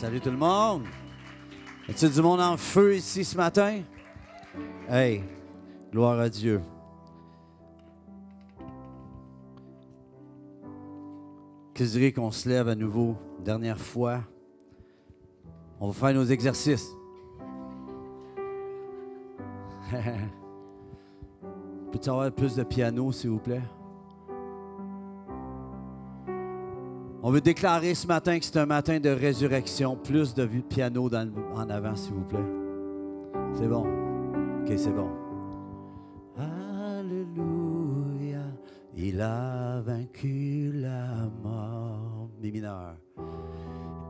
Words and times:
Salut 0.00 0.18
tout 0.18 0.30
le 0.30 0.38
monde. 0.38 0.84
A-t-il 1.86 2.10
du 2.10 2.22
monde 2.22 2.40
en 2.40 2.56
feu 2.56 2.96
ici 2.96 3.22
ce 3.22 3.36
matin? 3.36 3.82
Hey, 4.88 5.22
gloire 5.92 6.18
à 6.18 6.30
Dieu. 6.30 6.62
Que 11.74 11.84
je 11.84 11.90
dirais 11.90 12.12
qu'on 12.12 12.30
se 12.30 12.48
lève 12.48 12.66
à 12.68 12.74
nouveau, 12.74 13.14
dernière 13.44 13.78
fois? 13.78 14.22
On 15.78 15.88
va 15.88 15.92
faire 15.92 16.14
nos 16.14 16.24
exercices. 16.24 16.88
Peux-tu 21.92 22.08
avoir 22.08 22.32
plus 22.32 22.56
de 22.56 22.62
piano, 22.62 23.12
s'il 23.12 23.28
vous 23.28 23.38
plaît? 23.38 23.60
On 27.22 27.30
veut 27.30 27.42
déclarer 27.42 27.94
ce 27.94 28.06
matin 28.06 28.38
que 28.38 28.44
c'est 28.44 28.56
un 28.56 28.66
matin 28.66 28.98
de 28.98 29.10
résurrection. 29.10 29.96
Plus 29.96 30.34
de 30.34 30.46
piano 30.46 31.10
dans 31.10 31.30
en 31.54 31.68
avant, 31.68 31.94
s'il 31.94 32.14
vous 32.14 32.24
plaît. 32.24 32.38
C'est 33.52 33.68
bon. 33.68 33.86
OK, 34.62 34.72
c'est 34.76 34.92
bon. 34.92 35.10
Alléluia. 36.38 38.40
Il 38.96 39.20
a 39.20 39.82
vaincu 39.82 40.72
la 40.74 41.28
mort. 41.42 42.30
Mi 42.40 42.52
mineur. 42.52 42.96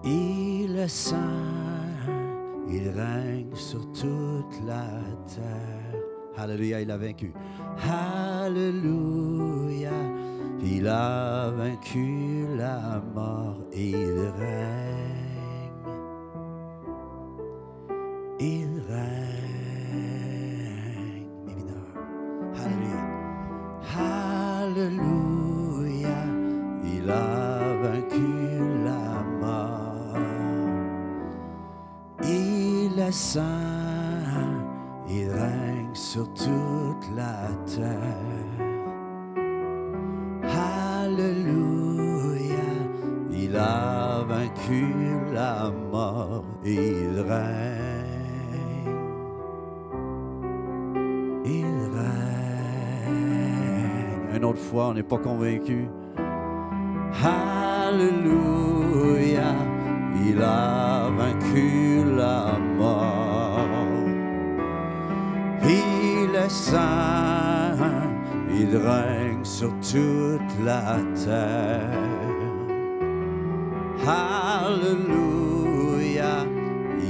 Il 0.04 0.78
est 0.78 0.88
saint. 0.88 1.16
Il 2.68 2.90
règne 2.90 3.52
sur 3.54 3.90
toute 3.92 4.64
la 4.64 4.86
terre. 5.26 6.00
Alléluia, 6.36 6.80
il 6.80 6.90
a 6.92 6.96
vaincu. 6.96 7.32
Alléluia. 7.90 9.90
Il 10.62 10.86
a 10.88 11.50
vaincu 11.50 12.46
la 12.56 13.00
mort, 13.14 13.56
il 13.72 14.30
règne. 14.38 15.70
Il 18.38 18.82
règne. 18.88 19.96
Mi 21.46 21.54
mineur. 21.54 21.88
Alléluia. 22.56 23.04
Alléluia. 24.60 26.20
Il 26.84 27.10
a 27.10 27.74
vaincu 27.82 28.28
la 28.84 29.22
mort. 29.40 30.18
Il 32.22 32.98
est 32.98 33.12
saint. 33.12 34.60
Il 35.08 35.30
règne 35.30 35.94
sur 35.94 36.32
toute 36.34 37.10
la 37.16 37.48
terre. 37.66 38.69
La 45.32 45.70
mort, 45.90 46.44
il 46.64 47.24
règne. 47.28 48.86
Il 51.44 51.74
règne. 51.96 52.76
Une 54.36 54.44
autre 54.44 54.58
fois, 54.58 54.88
on 54.88 54.94
n'est 54.94 55.02
pas 55.02 55.18
convaincu. 55.18 55.88
Alléluia, 57.22 58.34
il 60.26 60.40
a 60.42 61.10
vaincu 61.10 62.04
la 62.16 62.58
mort. 62.78 63.66
Il 65.64 66.34
est 66.34 66.48
saint, 66.48 67.76
il 68.50 68.76
règne 68.76 69.44
sur 69.44 69.70
toute 69.80 70.64
la 70.64 70.98
terre. 71.24 72.19
Alléluia, 74.06 75.66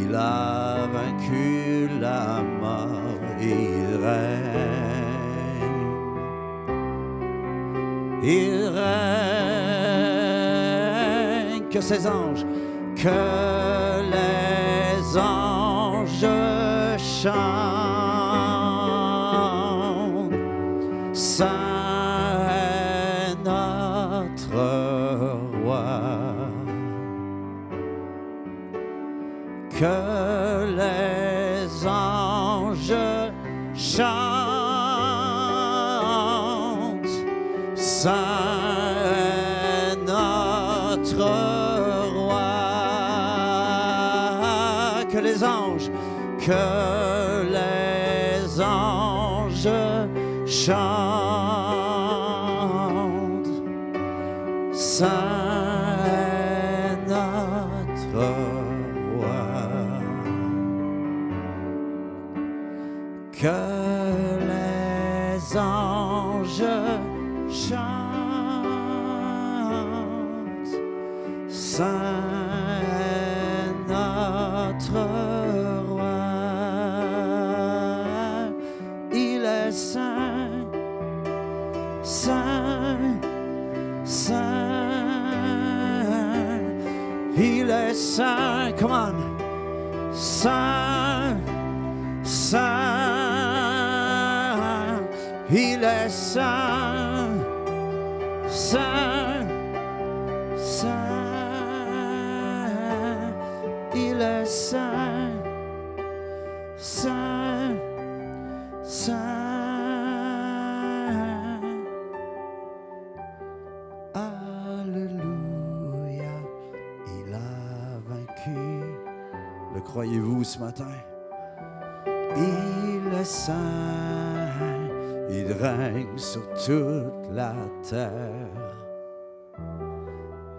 il 0.02 0.14
a 0.14 0.88
vaincu 0.92 1.88
la 2.00 2.42
mort, 2.60 3.20
il 3.40 3.96
règne. 4.02 5.00
Il 8.22 8.68
règne 8.74 8.90
que 11.70 11.80
ses 11.80 12.06
anges, 12.06 12.44
que 12.96 14.02
les 14.10 15.16
anges 15.16 16.26
chantent. 16.98 17.69
Que 63.40 63.46
les 64.50 65.56
anges 65.56 66.62
chantent. 67.50 67.80
Saint 71.48 72.20
notre 73.88 75.00
roi. 75.88 76.20
Il 79.10 79.42
est 79.46 79.72
saint, 79.72 80.66
saint, 82.02 82.98
saint. 84.04 84.50
Il 87.38 87.70
est 87.70 87.94
saint, 87.94 88.72
come 88.78 88.92
on. 88.92 89.14
Saint, 90.12 90.89
Il 96.10 96.16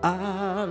Alléluia, 0.03 0.67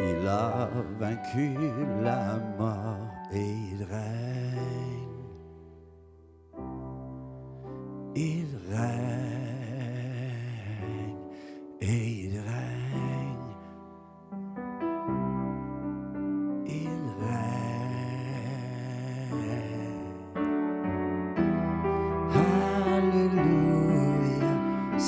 il 0.00 0.26
a 0.26 0.70
vaincu 0.98 1.54
la 2.02 2.38
mort 2.58 3.12
et 3.32 3.54
il 3.72 3.84
règne. 3.84 4.99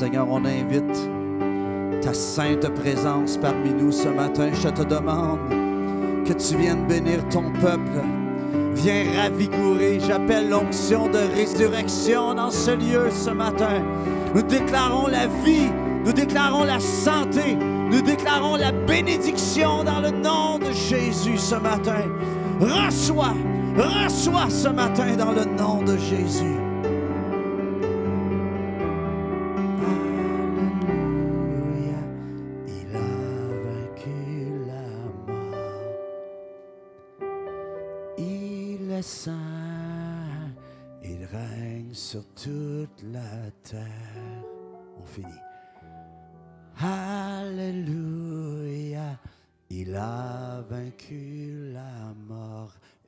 Seigneur, 0.03 0.27
on 0.29 0.45
invite 0.45 1.09
ta 2.03 2.13
sainte 2.13 2.69
présence 2.75 3.37
parmi 3.37 3.71
nous 3.71 3.93
ce 3.93 4.09
matin. 4.09 4.51
Je 4.53 4.69
te 4.69 4.83
demande 4.83 5.39
que 6.27 6.33
tu 6.33 6.57
viennes 6.57 6.89
bénir 6.89 7.21
ton 7.29 7.53
peuple. 7.61 8.01
Viens 8.75 9.05
ravigorer. 9.17 10.01
J'appelle 10.01 10.49
l'onction 10.49 11.07
de 11.07 11.21
résurrection 11.37 12.35
dans 12.35 12.51
ce 12.51 12.73
lieu 12.73 13.11
ce 13.13 13.31
matin. 13.31 13.81
Nous 14.35 14.43
déclarons 14.43 15.07
la 15.07 15.29
vie, 15.45 15.71
nous 16.05 16.13
déclarons 16.13 16.65
la 16.65 16.81
santé, 16.81 17.57
Nous 17.89 18.03
déclarons 18.03 18.57
la 18.57 18.73
bénédiction 18.73 19.85
dans 19.85 20.01
le 20.01 20.11
nom 20.11 20.59
de 20.59 20.73
Jésus 20.73 21.39
ce 21.39 21.55
matin. 21.55 22.09
Reçois, 22.61 23.35
reçois 23.77 24.51
ce 24.51 24.69
matin 24.69 25.15
dans 25.17 25.31
le 25.31 25.45
nom 25.45 25.81
de 25.85 25.97
Jésus. 25.97 26.62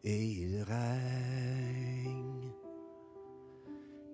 Il 0.04 0.62
règne. 0.62 2.52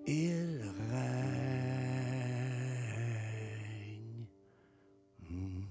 Il 0.07 0.61
règne. 0.89 1.45
Mm. 5.29 5.61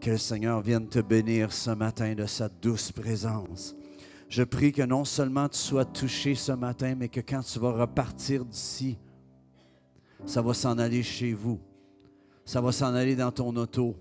Que 0.00 0.10
le 0.10 0.16
Seigneur 0.16 0.60
vienne 0.60 0.88
te 0.88 1.00
bénir 1.00 1.52
ce 1.52 1.70
matin 1.70 2.14
de 2.14 2.24
sa 2.26 2.48
douce 2.48 2.92
présence. 2.92 3.74
Je 4.28 4.42
prie 4.44 4.72
que 4.72 4.82
non 4.82 5.04
seulement 5.04 5.48
tu 5.48 5.58
sois 5.58 5.84
touché 5.84 6.34
ce 6.34 6.52
matin, 6.52 6.94
mais 6.94 7.08
que 7.08 7.20
quand 7.20 7.40
tu 7.40 7.58
vas 7.58 7.72
repartir 7.72 8.44
d'ici, 8.44 8.98
ça 10.24 10.42
va 10.42 10.54
s'en 10.54 10.78
aller 10.78 11.02
chez 11.02 11.32
vous. 11.32 11.58
Ça 12.44 12.60
va 12.60 12.70
s'en 12.72 12.94
aller 12.94 13.16
dans 13.16 13.32
ton 13.32 13.56
auto. 13.56 13.96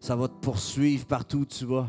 Ça 0.00 0.16
va 0.16 0.28
te 0.28 0.34
poursuivre 0.40 1.06
partout 1.06 1.38
où 1.38 1.46
tu 1.46 1.64
vas. 1.66 1.88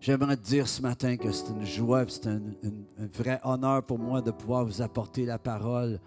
J'aimerais 0.00 0.36
te 0.36 0.42
dire 0.42 0.68
ce 0.68 0.80
matin 0.82 1.16
que 1.16 1.32
c'est 1.32 1.48
une 1.48 1.64
joie, 1.64 2.04
c'est 2.08 2.28
un, 2.28 2.36
un, 2.36 3.06
vrai 3.12 3.40
honneur 3.42 3.82
pour 3.82 3.98
moi 3.98 4.22
de 4.22 4.30
pouvoir 4.30 4.64
vous 4.64 4.80
apporter 4.80 5.24
la 5.24 5.38
parole 5.38 5.98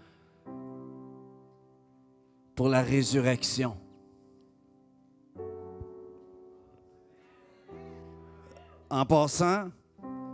pour 2.54 2.70
la 2.70 2.82
résurrection. 2.82 3.76
En 8.88 9.04
passant, 9.04 9.68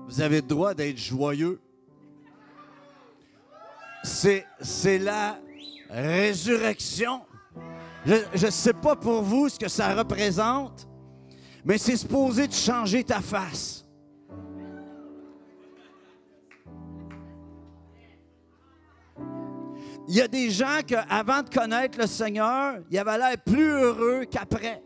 vous 0.06 0.20
avez 0.20 0.40
le 0.40 0.46
droit 0.46 0.72
d'être 0.72 0.96
joyeux. 0.96 1.60
C'est 4.02 4.98
la 4.98 5.38
résurrection. 5.90 7.22
Je 8.06 8.46
ne 8.46 8.50
sais 8.52 8.72
pas 8.72 8.94
pour 8.94 9.22
vous 9.22 9.48
ce 9.48 9.58
que 9.58 9.66
ça 9.66 9.92
représente, 9.92 10.86
mais 11.64 11.76
c'est 11.76 11.96
supposé 11.96 12.46
de 12.46 12.52
changer 12.52 13.02
ta 13.02 13.20
face. 13.20 13.84
Il 20.08 20.14
y 20.14 20.20
a 20.20 20.28
des 20.28 20.50
gens 20.50 20.82
qui, 20.86 20.94
avant 20.94 21.42
de 21.42 21.50
connaître 21.50 21.98
le 21.98 22.06
Seigneur, 22.06 22.78
ils 22.88 22.98
avaient 22.98 23.18
l'air 23.18 23.36
plus 23.44 23.72
heureux 23.72 24.24
qu'après. 24.30 24.80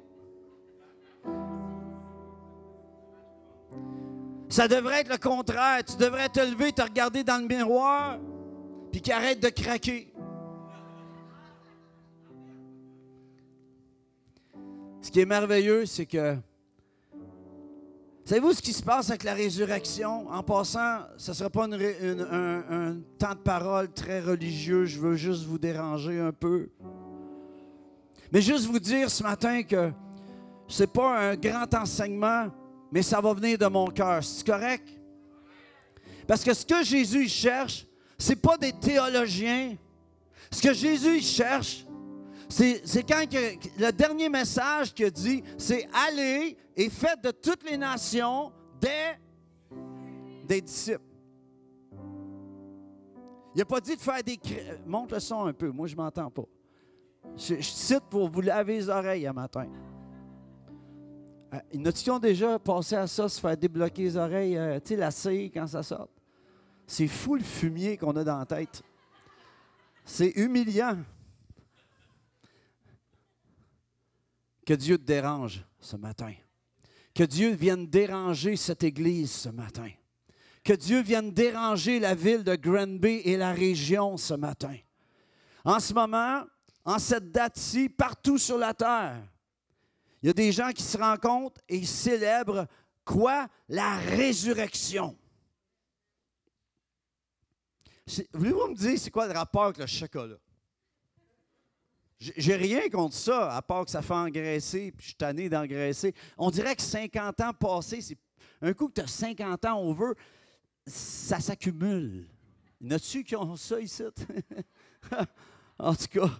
Ça 4.48 4.66
devrait 4.66 5.02
être 5.02 5.10
le 5.10 5.18
contraire. 5.18 5.84
Tu 5.84 5.96
devrais 5.96 6.30
te 6.30 6.40
lever, 6.40 6.72
te 6.72 6.80
regarder 6.80 7.22
dans 7.22 7.36
le 7.36 7.46
miroir, 7.46 8.18
puis 8.90 9.02
qu'il 9.02 9.12
arrête 9.12 9.40
de 9.40 9.50
craquer. 9.50 10.09
Ce 15.02 15.10
qui 15.10 15.20
est 15.20 15.26
merveilleux, 15.26 15.86
c'est 15.86 16.06
que. 16.06 16.36
Savez-vous 18.24 18.52
ce 18.52 18.62
qui 18.62 18.72
se 18.72 18.82
passe 18.82 19.08
avec 19.08 19.24
la 19.24 19.34
résurrection? 19.34 20.28
En 20.30 20.42
passant, 20.42 21.00
ce 21.16 21.30
ne 21.30 21.36
sera 21.36 21.50
pas 21.50 21.64
un, 21.64 21.72
un, 21.72 22.96
temps 23.18 23.34
de 23.34 23.40
parole 23.42 23.90
très 23.92 24.20
religieux. 24.20 24.84
Je 24.84 25.00
veux 25.00 25.16
juste 25.16 25.44
vous 25.44 25.58
déranger 25.58 26.20
un 26.20 26.32
peu. 26.32 26.68
Mais 28.30 28.40
juste 28.40 28.66
vous 28.66 28.78
dire 28.78 29.10
ce 29.10 29.22
matin 29.22 29.62
que 29.62 29.90
ce 30.68 30.82
n'est 30.82 30.86
pas 30.86 31.30
un 31.30 31.36
grand 31.36 31.74
enseignement, 31.74 32.48
mais 32.92 33.02
ça 33.02 33.20
va 33.20 33.32
venir 33.32 33.58
de 33.58 33.66
mon 33.66 33.86
cœur. 33.88 34.22
C'est 34.22 34.46
correct? 34.46 34.86
Parce 36.28 36.44
que 36.44 36.54
ce 36.54 36.64
que 36.64 36.84
Jésus 36.84 37.28
cherche, 37.28 37.86
ce 38.16 38.30
n'est 38.30 38.36
pas 38.36 38.56
des 38.56 38.72
théologiens. 38.72 39.76
Ce 40.52 40.62
que 40.62 40.72
Jésus 40.72 41.20
cherche, 41.20 41.84
c'est 42.50 43.08
quand 43.08 43.28
que, 43.30 43.80
le 43.80 43.92
dernier 43.92 44.28
message 44.28 44.92
qu'il 44.92 45.10
dit, 45.10 45.42
c'est 45.56 45.88
aller 46.08 46.56
et 46.76 46.90
faites 46.90 47.22
de 47.22 47.30
toutes 47.30 47.62
les 47.68 47.76
nations 47.76 48.52
des, 48.80 50.60
disciples. 50.60 51.00
Il 53.54 53.58
n'a 53.58 53.64
pas 53.64 53.80
dit 53.80 53.96
de 53.96 54.00
faire 54.00 54.22
des... 54.22 54.38
Monte 54.86 55.12
le 55.12 55.20
son 55.20 55.46
un 55.46 55.52
peu, 55.52 55.70
moi 55.70 55.86
je 55.86 55.94
ne 55.94 56.02
m'entends 56.02 56.30
pas. 56.30 56.44
Je, 57.36 57.60
cite 57.60 58.04
pour 58.10 58.28
vous 58.28 58.40
laver 58.40 58.76
les 58.76 58.88
oreilles 58.88 59.26
un 59.26 59.32
matin. 59.32 59.66
Euh, 61.54 61.58
N'as-tu 61.74 62.10
déjà 62.20 62.58
passé 62.58 62.96
à 62.96 63.06
ça, 63.06 63.28
se 63.28 63.40
faire 63.40 63.56
débloquer 63.56 64.02
les 64.02 64.16
oreilles, 64.16 64.56
euh, 64.56 64.80
tu 64.84 64.96
la 64.96 65.10
quand 65.52 65.66
ça 65.66 65.82
sort? 65.82 66.08
C'est 66.86 67.08
fou 67.08 67.36
le 67.36 67.44
fumier 67.44 67.96
qu'on 67.96 68.16
a 68.16 68.24
dans 68.24 68.38
la 68.38 68.46
tête. 68.46 68.82
C'est 70.04 70.30
humiliant. 70.30 70.96
Que 74.70 74.76
Dieu 74.76 74.98
te 74.98 75.02
dérange 75.02 75.64
ce 75.80 75.96
matin. 75.96 76.32
Que 77.12 77.24
Dieu 77.24 77.50
vienne 77.54 77.88
déranger 77.88 78.54
cette 78.54 78.84
église 78.84 79.32
ce 79.32 79.48
matin. 79.48 79.90
Que 80.62 80.74
Dieu 80.74 81.02
vienne 81.02 81.32
déranger 81.32 81.98
la 81.98 82.14
ville 82.14 82.44
de 82.44 82.54
Granby 82.54 83.20
et 83.24 83.36
la 83.36 83.50
région 83.50 84.16
ce 84.16 84.34
matin. 84.34 84.76
En 85.64 85.80
ce 85.80 85.92
moment, 85.92 86.44
en 86.84 87.00
cette 87.00 87.32
date-ci, 87.32 87.88
partout 87.88 88.38
sur 88.38 88.58
la 88.58 88.72
terre, 88.72 89.20
il 90.22 90.28
y 90.28 90.30
a 90.30 90.34
des 90.34 90.52
gens 90.52 90.70
qui 90.70 90.84
se 90.84 90.96
rencontrent 90.96 91.60
et 91.68 91.84
célèbrent 91.84 92.68
quoi? 93.04 93.48
La 93.68 93.96
résurrection. 93.96 95.18
Voulez-vous 98.34 98.68
me 98.68 98.76
dire 98.76 98.96
c'est 99.00 99.10
quoi 99.10 99.26
le 99.26 99.32
rapport 99.32 99.64
avec 99.64 99.78
le 99.78 99.86
chocolat? 99.86 100.36
J'ai 102.20 102.54
rien 102.54 102.90
contre 102.90 103.14
ça, 103.14 103.50
à 103.56 103.62
part 103.62 103.86
que 103.86 103.90
ça 103.90 104.02
fait 104.02 104.12
engraisser, 104.12 104.92
puis 104.92 105.04
je 105.04 105.06
suis 105.06 105.14
tanné 105.14 105.48
d'engraisser. 105.48 106.14
On 106.36 106.50
dirait 106.50 106.76
que 106.76 106.82
50 106.82 107.40
ans 107.40 107.52
passés, 107.54 108.02
c'est 108.02 108.18
un 108.60 108.74
coup 108.74 108.88
que 108.88 108.94
tu 108.94 109.00
as 109.00 109.06
50 109.06 109.64
ans 109.64 109.78
on 109.80 109.94
veut, 109.94 110.14
ça 110.86 111.40
s'accumule. 111.40 112.26
A-tu 112.90 113.24
qui 113.24 113.34
ont 113.36 113.56
ça 113.56 113.80
ici? 113.80 114.02
en 115.78 115.94
tout 115.94 116.08
cas, 116.10 116.30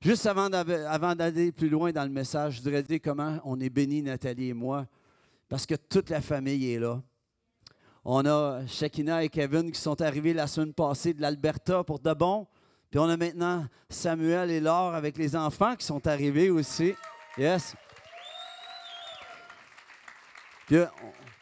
juste 0.00 0.26
avant 0.26 1.14
d'aller 1.14 1.50
plus 1.50 1.68
loin 1.68 1.90
dans 1.90 2.04
le 2.04 2.10
message, 2.10 2.58
je 2.58 2.62
voudrais 2.62 2.84
dire 2.84 3.00
comment 3.02 3.40
on 3.44 3.58
est 3.58 3.70
béni, 3.70 4.00
Nathalie 4.00 4.50
et 4.50 4.54
moi, 4.54 4.86
parce 5.48 5.66
que 5.66 5.74
toute 5.74 6.08
la 6.08 6.20
famille 6.20 6.72
est 6.72 6.78
là. 6.78 7.02
On 8.04 8.24
a 8.26 8.64
Shakina 8.66 9.24
et 9.24 9.28
Kevin 9.28 9.72
qui 9.72 9.80
sont 9.80 10.00
arrivés 10.00 10.34
la 10.34 10.46
semaine 10.46 10.72
passée 10.72 11.14
de 11.14 11.20
l'Alberta 11.20 11.82
pour 11.82 11.98
de 11.98 12.14
bon. 12.14 12.46
Puis 12.92 12.98
on 12.98 13.08
a 13.08 13.16
maintenant 13.16 13.66
Samuel 13.88 14.50
et 14.50 14.60
Laure 14.60 14.94
avec 14.94 15.16
les 15.16 15.34
enfants 15.34 15.74
qui 15.76 15.86
sont 15.86 16.06
arrivés 16.06 16.50
aussi. 16.50 16.92
Yes. 17.38 17.74
Puis 20.66 20.76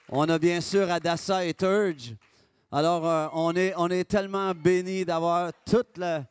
on 0.08 0.28
a 0.28 0.38
bien 0.38 0.60
sûr 0.60 0.88
Adassa 0.88 1.44
et 1.44 1.52
Turge. 1.52 2.14
Alors, 2.70 3.04
euh, 3.04 3.26
on, 3.32 3.56
est, 3.56 3.74
on 3.76 3.88
est 3.88 4.04
tellement 4.04 4.54
bénis 4.54 5.04
d'avoir 5.04 5.50
toute 5.66 5.98
la. 5.98 6.24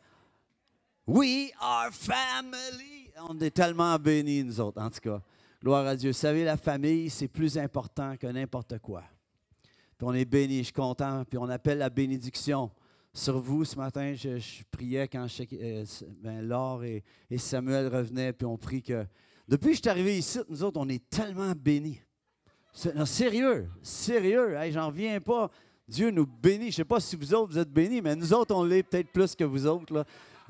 We 1.06 1.52
are 1.60 1.90
family. 1.92 3.12
On 3.28 3.38
est 3.42 3.52
tellement 3.52 3.98
bénis, 4.00 4.46
nous 4.46 4.62
autres, 4.62 4.82
en 4.82 4.90
tout 4.90 5.02
cas. 5.02 5.22
Gloire 5.62 5.86
à 5.86 5.98
Dieu. 5.98 6.12
Vous 6.12 6.18
savez, 6.18 6.46
la 6.46 6.56
famille, 6.56 7.10
c'est 7.10 7.28
plus 7.28 7.58
important 7.58 8.16
que 8.16 8.28
n'importe 8.28 8.80
quoi. 8.80 9.04
Puis 9.98 10.08
on 10.08 10.14
est 10.14 10.24
bénis, 10.24 10.60
je 10.60 10.64
suis 10.64 10.74
content. 10.74 11.26
Puis 11.26 11.38
on 11.38 11.50
appelle 11.50 11.80
la 11.80 11.90
bénédiction 11.90 12.72
sur 13.14 13.40
vous 13.40 13.66
ce 13.66 13.76
matin. 13.76 14.14
Je, 14.16 14.38
je 14.38 14.64
priais 14.72 15.08
quand 15.08 15.28
je, 15.28 15.44
euh, 15.54 15.84
ben, 16.22 16.42
Laure 16.42 16.84
et, 16.84 17.04
Samuel 17.38 17.88
revenaient, 17.88 18.34
puis 18.34 18.46
on 18.46 18.58
prie 18.58 18.82
que. 18.82 19.06
Depuis 19.48 19.70
que 19.70 19.76
je 19.76 19.82
suis 19.82 19.90
arrivé 19.90 20.18
ici, 20.18 20.40
nous 20.48 20.64
autres, 20.64 20.80
on 20.80 20.88
est 20.90 21.10
tellement 21.10 21.54
bénis. 21.56 22.00
Non, 22.96 23.06
sérieux, 23.06 23.68
sérieux, 23.82 24.56
hey, 24.56 24.72
j'en 24.72 24.88
reviens 24.88 25.20
pas. 25.20 25.50
Dieu 25.88 26.12
nous 26.12 26.28
bénit. 26.28 26.66
Je 26.66 26.68
ne 26.68 26.72
sais 26.72 26.86
pas 26.86 27.00
si 27.00 27.16
vous 27.16 27.34
autres, 27.34 27.54
vous 27.54 27.58
êtes 27.58 27.72
bénis, 27.72 28.00
mais 28.00 28.16
nous 28.16 28.32
autres, 28.32 28.54
on 28.54 28.64
l'est 28.64 28.84
peut-être 28.84 29.12
plus 29.12 29.36
que 29.36 29.44
vous 29.44 29.66
autres. 29.66 29.92
Là. 29.92 30.06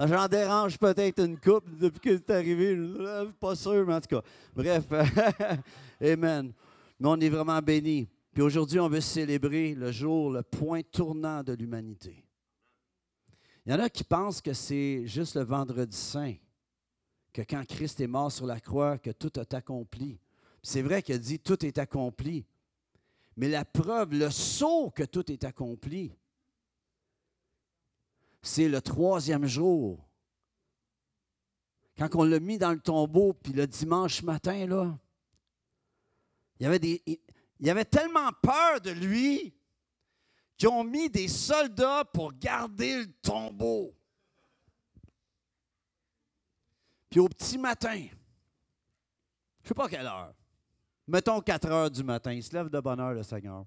J'en 0.06 0.28
dérange 0.28 0.78
peut-être 0.78 1.24
une 1.24 1.40
coupe 1.40 1.64
depuis 1.78 2.00
que 2.00 2.18
c'est 2.18 2.32
arrivé. 2.32 2.78
Pas 3.40 3.56
sûr, 3.56 3.86
mais 3.88 3.94
en 3.94 4.02
tout 4.02 4.18
cas. 4.18 4.22
Bref, 4.54 4.84
Amen. 6.02 6.52
Mais 7.00 7.08
on 7.08 7.20
est 7.22 7.30
vraiment 7.30 7.60
bénis. 7.60 8.10
Puis 8.34 8.44
aujourd'hui, 8.44 8.80
on 8.80 8.90
veut 8.90 9.02
célébrer 9.02 9.76
le 9.76 9.92
jour, 9.92 10.32
le 10.32 10.44
point 10.44 10.82
tournant 10.92 11.42
de 11.42 11.54
l'humanité. 11.54 12.26
Il 13.66 13.72
y 13.72 13.76
en 13.76 13.80
a 13.80 13.90
qui 13.90 14.04
pensent 14.04 14.42
que 14.42 14.54
c'est 14.54 15.06
juste 15.06 15.36
le 15.36 15.44
vendredi 15.44 15.96
saint, 15.96 16.36
que 17.34 17.42
quand 17.42 17.66
Christ 17.68 18.00
est 18.00 18.08
mort 18.08 18.32
sur 18.32 18.46
la 18.46 18.60
croix, 18.60 18.98
que 18.98 19.12
tout 19.12 19.40
est 19.40 19.54
accompli. 19.54 20.20
C'est 20.64 20.82
vrai 20.82 21.02
qu'il 21.02 21.20
dit 21.20 21.40
tout 21.40 21.66
est 21.66 21.78
accompli. 21.78 22.46
Mais 23.38 23.48
la 23.48 23.64
preuve, 23.64 24.14
le 24.14 24.30
saut 24.30 24.90
que 24.90 25.04
tout 25.04 25.32
est 25.32 25.44
accompli, 25.44 26.14
c'est 28.42 28.68
le 28.68 28.82
troisième 28.82 29.46
jour. 29.46 30.06
Quand 31.98 32.10
on 32.16 32.24
l'a 32.24 32.40
mis 32.40 32.58
dans 32.58 32.72
le 32.72 32.80
tombeau, 32.80 33.34
puis 33.34 33.54
le 33.54 33.68
dimanche 33.68 34.24
matin, 34.24 34.66
là, 34.66 34.98
il 36.60 37.18
y 37.60 37.70
avait 37.70 37.86
tellement 37.86 38.32
peur 38.42 38.82
de 38.82 38.92
lui 38.92 39.54
qu'ils 40.60 40.68
ont 40.68 40.84
mis 40.84 41.10
des 41.10 41.30
soldats 41.30 42.04
pour 42.04 42.34
garder 42.34 43.06
le 43.06 43.12
tombeau. 43.22 43.96
Puis 47.10 47.22
au 47.22 47.30
petit 47.30 47.58
matin, 47.58 47.96
je 47.98 48.04
ne 49.64 49.68
sais 49.70 49.74
pas 49.74 49.88
quelle 49.88 50.06
heure, 50.06 50.36
mettons 51.08 51.40
4 51.40 51.66
heures 51.72 51.90
du 51.90 52.04
matin, 52.04 52.34
il 52.34 52.44
se 52.44 52.54
lève 52.54 52.70
de 52.70 52.80
bonne 52.82 53.00
heure, 53.00 53.14
le 53.14 53.24
Seigneur. 53.24 53.66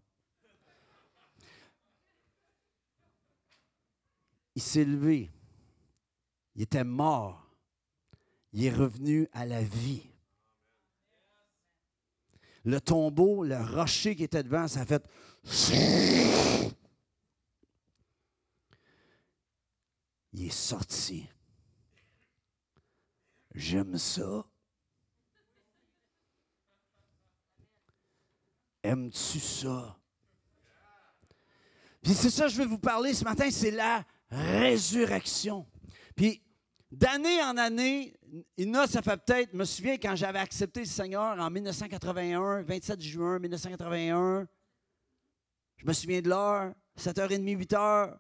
Il 4.55 4.61
s'est 4.61 4.85
levé. 4.85 5.31
Il 6.55 6.63
était 6.63 6.85
mort. 6.85 7.49
Il 8.53 8.67
est 8.67 8.71
revenu 8.71 9.27
à 9.33 9.47
la 9.47 9.63
vie. 9.63 10.03
Le 12.65 12.79
tombeau, 12.83 13.45
le 13.45 13.57
rocher 13.57 14.15
qui 14.15 14.25
était 14.25 14.43
devant, 14.43 14.69
ça 14.69 14.83
a 14.83 14.85
fait. 14.85 15.03
Est 20.45 20.51
sorti. 20.51 21.29
J'aime 23.55 23.97
ça. 23.97 24.45
Aimes-tu 28.83 29.39
ça? 29.39 29.97
Puis 32.03 32.15
c'est 32.15 32.31
ça 32.31 32.47
que 32.47 32.51
je 32.51 32.57
veux 32.57 32.67
vous 32.67 32.79
parler 32.79 33.15
ce 33.15 33.23
matin, 33.23 33.49
c'est 33.53 33.71
la 33.71 34.05
résurrection. 34.29 35.65
Puis 36.17 36.43
d'année 36.91 37.41
en 37.45 37.57
année, 37.57 38.19
Ina, 38.57 38.89
ça 38.89 39.01
fait 39.01 39.17
peut-être, 39.25 39.51
je 39.53 39.57
me 39.57 39.65
souviens 39.65 39.97
quand 39.97 40.17
j'avais 40.17 40.41
accepté 40.41 40.81
le 40.81 40.87
Seigneur 40.87 41.39
en 41.39 41.51
1981, 41.51 42.63
27 42.63 43.01
juin 43.01 43.39
1981, 43.39 44.49
je 45.77 45.87
me 45.87 45.93
souviens 45.93 46.21
de 46.21 46.31
l'heure, 46.31 46.75
7h30, 46.99 47.45
8h. 47.45 48.19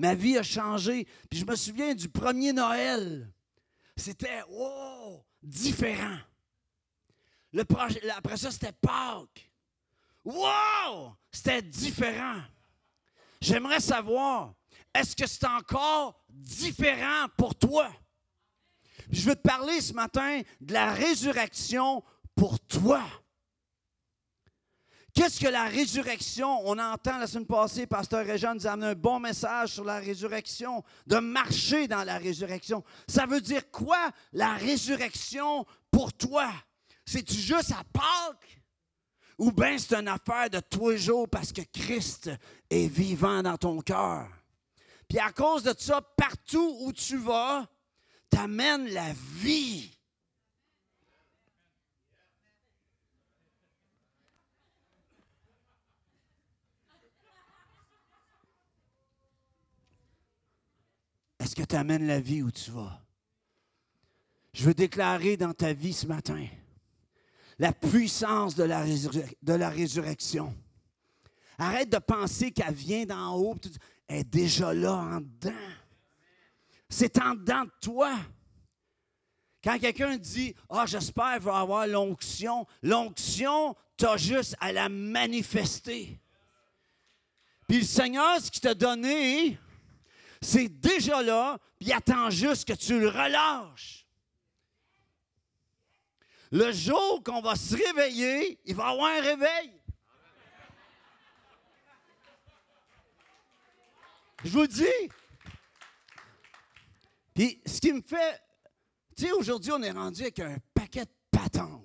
Ma 0.00 0.14
vie 0.14 0.38
a 0.38 0.42
changé. 0.42 1.06
Puis 1.28 1.40
je 1.40 1.44
me 1.44 1.54
souviens 1.54 1.94
du 1.94 2.08
premier 2.08 2.54
Noël. 2.54 3.30
C'était, 3.94 4.42
wow, 4.48 5.22
différent. 5.42 6.16
Le 7.52 7.64
après 8.16 8.38
ça, 8.38 8.50
c'était 8.50 8.72
Pâques. 8.72 9.50
Wow! 10.24 11.14
C'était 11.30 11.60
différent. 11.60 12.40
J'aimerais 13.42 13.80
savoir, 13.80 14.54
est-ce 14.94 15.14
que 15.14 15.26
c'est 15.26 15.46
encore 15.46 16.18
différent 16.30 17.26
pour 17.36 17.54
toi? 17.54 17.92
Je 19.10 19.28
veux 19.28 19.36
te 19.36 19.42
parler 19.42 19.82
ce 19.82 19.92
matin 19.92 20.40
de 20.62 20.72
la 20.72 20.94
résurrection 20.94 22.02
pour 22.34 22.58
toi. 22.60 23.02
Qu'est-ce 25.14 25.40
que 25.40 25.48
la 25.48 25.64
résurrection? 25.64 26.60
On 26.68 26.78
entend 26.78 27.18
la 27.18 27.26
semaine 27.26 27.46
passée, 27.46 27.86
Pasteur 27.86 28.24
Réjean 28.24 28.54
nous 28.54 28.66
a 28.66 28.72
amené 28.72 28.88
un 28.88 28.94
bon 28.94 29.18
message 29.18 29.74
sur 29.74 29.84
la 29.84 29.98
résurrection, 29.98 30.84
de 31.06 31.16
marcher 31.18 31.88
dans 31.88 32.04
la 32.04 32.18
résurrection. 32.18 32.84
Ça 33.08 33.26
veut 33.26 33.40
dire 33.40 33.70
quoi, 33.70 34.10
la 34.32 34.54
résurrection 34.54 35.66
pour 35.90 36.12
toi? 36.12 36.52
C'est-tu 37.04 37.34
juste 37.34 37.72
à 37.72 37.82
Pâques? 37.92 38.62
Ou 39.38 39.50
bien 39.50 39.78
c'est 39.78 39.94
une 39.94 40.08
affaire 40.08 40.50
de 40.50 40.60
tous 40.60 40.90
les 40.90 40.98
jours 40.98 41.28
parce 41.28 41.50
que 41.50 41.62
Christ 41.62 42.30
est 42.68 42.86
vivant 42.86 43.42
dans 43.42 43.56
ton 43.56 43.80
cœur? 43.80 44.28
Puis 45.08 45.18
à 45.18 45.32
cause 45.32 45.64
de 45.64 45.74
ça, 45.76 46.00
partout 46.00 46.76
où 46.82 46.92
tu 46.92 47.16
vas, 47.16 47.66
t'amènes 48.28 48.88
la 48.88 49.12
vie. 49.38 49.90
Est-ce 61.40 61.56
que 61.56 61.62
tu 61.62 61.74
amènes 61.74 62.06
la 62.06 62.20
vie 62.20 62.42
où 62.42 62.50
tu 62.50 62.70
vas? 62.70 63.02
Je 64.52 64.64
veux 64.64 64.74
déclarer 64.74 65.36
dans 65.36 65.54
ta 65.54 65.72
vie 65.72 65.94
ce 65.94 66.06
matin 66.06 66.46
la 67.58 67.72
puissance 67.72 68.54
de 68.54 68.64
la, 68.64 69.68
résurrection. 69.68 70.54
Arrête 71.58 71.90
de 71.90 71.98
penser 71.98 72.52
qu'elle 72.52 72.74
vient 72.74 73.04
d'en 73.04 73.36
haut. 73.36 73.54
Elle 74.08 74.20
est 74.20 74.24
déjà 74.24 74.72
là 74.72 74.94
en 74.94 75.20
dedans. 75.20 75.52
C'est 76.88 77.20
en 77.20 77.34
dedans 77.34 77.64
de 77.64 77.72
toi. 77.82 78.16
Quand 79.62 79.78
quelqu'un 79.78 80.16
dit 80.16 80.54
Ah, 80.70 80.82
oh, 80.82 80.86
j'espère 80.86 81.34
qu'il 81.34 81.42
va 81.42 81.58
avoir 81.58 81.86
l'onction, 81.86 82.66
l'onction, 82.82 83.76
tu 83.98 84.06
as 84.06 84.16
juste 84.16 84.56
à 84.58 84.72
la 84.72 84.88
manifester. 84.88 86.18
Puis 87.68 87.80
le 87.80 87.84
Seigneur, 87.84 88.40
ce 88.40 88.50
qu'il 88.50 88.62
t'a 88.62 88.74
donné, 88.74 89.58
c'est 90.40 90.68
déjà 90.68 91.22
là, 91.22 91.58
puis 91.78 91.88
il 91.88 91.92
attend 91.92 92.30
juste 92.30 92.66
que 92.66 92.72
tu 92.72 92.98
le 92.98 93.08
relâches. 93.08 94.06
Le 96.52 96.72
jour 96.72 97.22
qu'on 97.24 97.40
va 97.40 97.54
se 97.54 97.76
réveiller, 97.76 98.60
il 98.64 98.74
va 98.74 98.88
y 98.88 98.92
avoir 98.92 99.10
un 99.10 99.20
réveil. 99.20 99.80
Je 104.44 104.50
vous 104.50 104.66
dis. 104.66 104.84
Puis 107.34 107.62
ce 107.66 107.80
qui 107.80 107.92
me 107.92 108.02
fait. 108.02 108.40
Tu 109.16 109.26
sais, 109.26 109.32
aujourd'hui, 109.32 109.70
on 109.72 109.82
est 109.82 109.90
rendu 109.90 110.22
avec 110.22 110.40
un 110.40 110.56
paquet 110.74 111.04
de 111.04 111.10
patentes. 111.30 111.84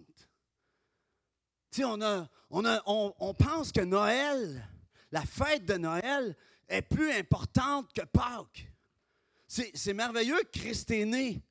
Tu 1.69 1.81
sais, 1.81 1.85
on, 1.85 3.33
pense 3.33 3.71
que 3.71 3.81
Noël, 3.81 4.67
la 5.11 5.21
fête 5.21 5.65
de 5.65 5.73
Noël, 5.73 6.35
est 6.67 6.81
plus 6.81 7.11
importante 7.11 7.91
que 7.93 8.01
Pâques. 8.01 8.67
C'est 9.47 9.93
merveilleux 9.93 10.39
que 10.43 10.59
Christ 10.59 10.91
est 10.91 11.05
né, 11.05 11.41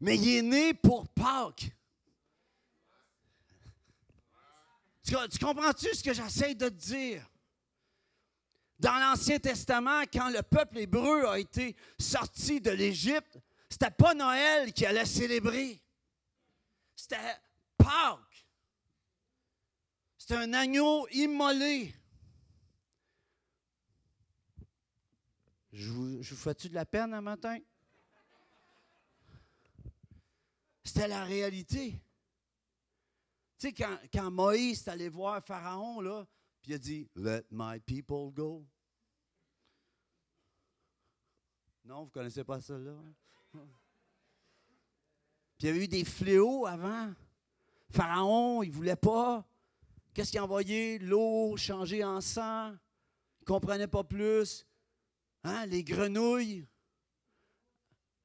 mais 0.00 0.16
il 0.16 0.36
est 0.36 0.42
né 0.42 0.74
pour 0.74 1.08
Pâques. 1.08 1.70
Tu, 5.02 5.14
tu 5.30 5.44
comprends-tu 5.44 5.94
ce 5.94 6.02
que 6.02 6.12
j'essaie 6.12 6.54
de 6.54 6.68
te 6.68 6.74
dire? 6.74 7.26
Dans 8.78 8.94
l'Ancien 8.98 9.38
Testament, 9.38 10.02
quand 10.02 10.30
le 10.30 10.42
peuple 10.42 10.78
hébreu 10.78 11.26
a 11.26 11.38
été 11.38 11.76
sorti 11.98 12.60
de 12.60 12.70
l'Égypte, 12.70 13.38
c'était 13.68 13.90
pas 13.90 14.14
Noël 14.14 14.72
qui 14.72 14.86
allait 14.86 15.04
célébrer. 15.04 15.78
C'était 16.96 17.16
Pâques. 17.76 18.46
C'était 20.16 20.36
un 20.36 20.52
agneau 20.54 21.06
immolé. 21.08 21.94
Je 25.72 25.90
vous, 25.90 26.22
fais-tu 26.22 26.68
de 26.68 26.74
la 26.74 26.84
peine 26.84 27.14
un 27.14 27.20
matin? 27.20 27.58
C'était 30.82 31.08
la 31.08 31.24
réalité. 31.24 31.92
Tu 33.58 33.68
sais, 33.68 33.72
quand, 33.72 33.96
quand 34.12 34.30
Moïse 34.30 34.80
est 34.80 34.90
allé 34.90 35.08
voir 35.08 35.44
Pharaon, 35.44 36.00
là, 36.00 36.26
puis 36.62 36.72
il 36.72 36.74
a 36.74 36.78
dit 36.78 37.08
Let 37.14 37.44
my 37.50 37.78
people 37.80 38.32
go. 38.32 38.66
Non, 41.84 42.00
vous 42.00 42.06
ne 42.06 42.10
connaissez 42.10 42.44
pas 42.44 42.60
ça 42.60 42.76
là? 42.78 42.96
Puis 43.52 43.62
il 45.60 45.66
y 45.66 45.68
avait 45.68 45.84
eu 45.84 45.88
des 45.88 46.04
fléaux 46.04 46.66
avant. 46.66 47.12
Pharaon, 47.90 48.62
il 48.62 48.70
ne 48.70 48.74
voulait 48.74 48.96
pas. 48.96 49.44
Qu'est-ce 50.14 50.30
qu'il 50.30 50.40
a 50.40 50.44
envoyé? 50.44 50.98
L'eau 50.98 51.56
changée 51.56 52.02
en 52.02 52.20
sang. 52.20 52.70
Il 52.70 53.42
ne 53.42 53.46
comprenait 53.46 53.86
pas 53.86 54.02
plus. 54.02 54.66
Hein? 55.44 55.66
Les 55.66 55.82
grenouilles, 55.82 56.66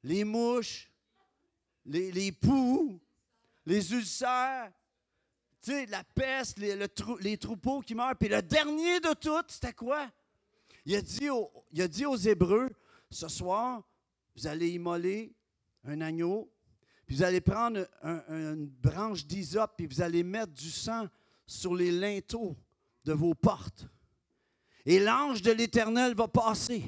les 0.03 0.23
mouches, 0.23 0.91
les, 1.85 2.31
poux, 2.31 2.99
les 3.65 3.93
ulcères 3.93 4.71
la 5.89 6.03
peste, 6.03 6.59
les, 6.59 7.37
troupeaux 7.37 7.81
qui 7.81 7.95
meurent. 7.95 8.15
Puis 8.15 8.29
le 8.29 8.41
dernier 8.41 8.99
de 8.99 9.13
tout, 9.13 9.41
c'était 9.47 9.73
quoi? 9.73 10.09
Il 10.85 10.95
a, 10.95 11.01
dit 11.01 11.27
il 11.71 11.81
a 11.81 11.87
dit 11.87 12.05
aux 12.05 12.15
Hébreux, 12.15 12.69
ce 13.09 13.27
soir, 13.27 13.81
vous 14.35 14.47
allez 14.47 14.69
immoler 14.69 15.33
un 15.83 16.01
agneau, 16.01 16.51
puis 17.05 17.15
vous 17.15 17.23
allez 17.23 17.41
prendre 17.41 17.87
une 18.29 18.67
branche 18.67 19.25
d'hysope, 19.25 19.73
puis 19.77 19.87
vous 19.87 20.01
allez 20.01 20.23
mettre 20.23 20.53
du 20.53 20.69
sang 20.69 21.07
sur 21.47 21.75
les 21.75 21.91
linteaux 21.91 22.55
de 23.03 23.13
vos 23.13 23.33
portes. 23.33 23.87
Et 24.85 24.99
l'ange 24.99 25.41
de 25.41 25.51
l'Éternel 25.51 26.13
va 26.15 26.27
passer. 26.27 26.83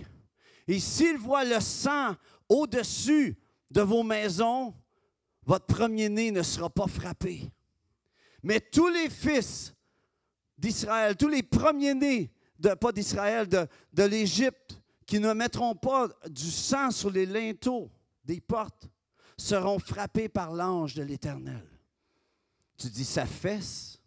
Et 0.68 0.80
s'il 0.80 1.18
voit 1.18 1.46
le 1.46 1.60
sang 1.60 2.16
au-dessus 2.50 3.38
de 3.72 3.82
vos 3.82 4.04
maisons, 4.04 4.74
votre 5.44 5.66
premier-né 5.66 6.32
ne 6.32 6.44
sera 6.44 6.70
pas 6.70 6.88
frappé. 6.88 7.50
Mais 8.44 8.60
tous 8.60 8.90
les 8.90 9.10
fils 9.10 9.74
d'Israël, 10.58 11.16
tous 11.16 11.30
les 11.30 11.44
premiers-nés, 11.44 12.32
de, 12.60 12.74
pas 12.74 12.92
d'Israël, 12.92 13.48
de, 13.48 14.04
l'Égypte, 14.04 14.82
qui 15.06 15.20
ne 15.20 15.32
mettront 15.34 15.76
pas 15.76 16.10
du 16.30 16.52
sang 16.52 16.92
sur 16.92 17.10
les 17.10 17.26
linteaux 17.26 17.90
des 18.26 18.42
portes, 18.42 18.90
seront 19.38 19.80
frappés 19.80 20.28
par 20.28 20.52
l'ange 20.52 20.96
de 20.96 21.04
l'Éternel. 21.04 21.66
Tu 22.78 22.90
dis, 22.90 23.06
ça 23.06 23.26
fesse? 23.26 24.02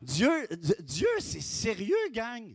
Dieu, 0.00 0.46
Dieu 0.80 1.08
c'est 1.18 1.40
sérieux, 1.40 2.08
gang. 2.12 2.54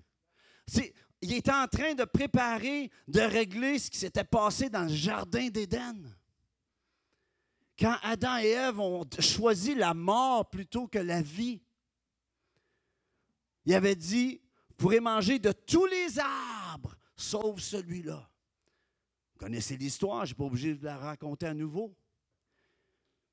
Il 1.22 1.34
est 1.34 1.50
en 1.50 1.68
train 1.68 1.96
de 1.96 2.06
préparer, 2.06 2.90
de 3.08 3.20
régler 3.20 3.80
ce 3.80 3.90
qui 3.90 3.98
s'était 3.98 4.24
passé 4.24 4.70
dans 4.70 4.84
le 4.84 4.94
jardin 4.94 5.50
d'Éden. 5.50 6.16
Quand 7.78 7.98
Adam 8.04 8.38
et 8.38 8.50
Ève 8.50 8.80
ont 8.80 9.06
choisi 9.20 9.76
la 9.76 9.94
mort 9.94 10.50
plutôt 10.50 10.88
que 10.88 11.00
la 11.00 11.22
vie, 11.22 11.62
il 13.66 13.74
avait 13.74 13.96
dit, 13.96 14.42
vous 14.70 14.76
pourrez 14.76 15.00
manger 15.00 15.40
de 15.40 15.52
tous 15.52 15.86
les 15.86 16.20
arbres, 16.20 16.96
sauf 17.16 17.60
celui-là. 17.60 18.30
Vous 19.34 19.40
connaissez 19.40 19.78
l'histoire, 19.78 20.26
je 20.26 20.34
n'ai 20.34 20.38
pas 20.38 20.46
obligé 20.46 20.76
de 20.76 20.84
la 20.84 20.98
raconter 20.98 21.46
à 21.46 21.54
nouveau. 21.54 21.96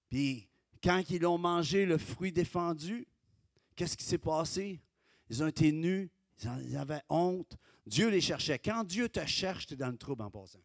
Puis, 0.08 0.48
quand 0.82 1.02
ils 1.08 1.26
ont 1.26 1.38
mangé 1.38 1.86
le 1.86 1.98
fruit 1.98 2.32
défendu, 2.32 3.08
qu'est-ce 3.74 3.96
qui 3.96 4.04
s'est 4.04 4.18
passé? 4.18 4.80
Ils 5.28 5.42
ont 5.42 5.48
été 5.48 5.72
nus, 5.72 6.10
ils 6.44 6.76
avaient 6.76 7.02
honte. 7.08 7.56
Dieu 7.86 8.08
les 8.08 8.20
cherchait. 8.20 8.58
Quand 8.58 8.84
Dieu 8.84 9.08
te 9.08 9.24
cherche, 9.26 9.66
tu 9.66 9.74
es 9.74 9.76
dans 9.76 9.90
le 9.90 9.96
trouble 9.96 10.22
en 10.22 10.30
passant. 10.30 10.62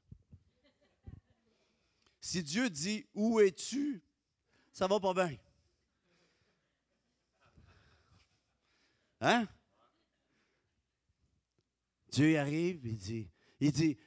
Si 2.19 2.43
Dieu 2.43 2.69
dit 2.69 3.05
Où 3.13 3.39
es-tu? 3.39 4.03
Ça 4.71 4.87
va 4.87 4.99
pas 4.99 5.13
bien. 5.13 5.37
Hein? 9.21 9.47
Dieu 12.11 12.37
arrive, 12.37 12.81
il 12.85 12.97
dit, 12.97 13.29
il 13.59 13.71
dit, 13.71 13.97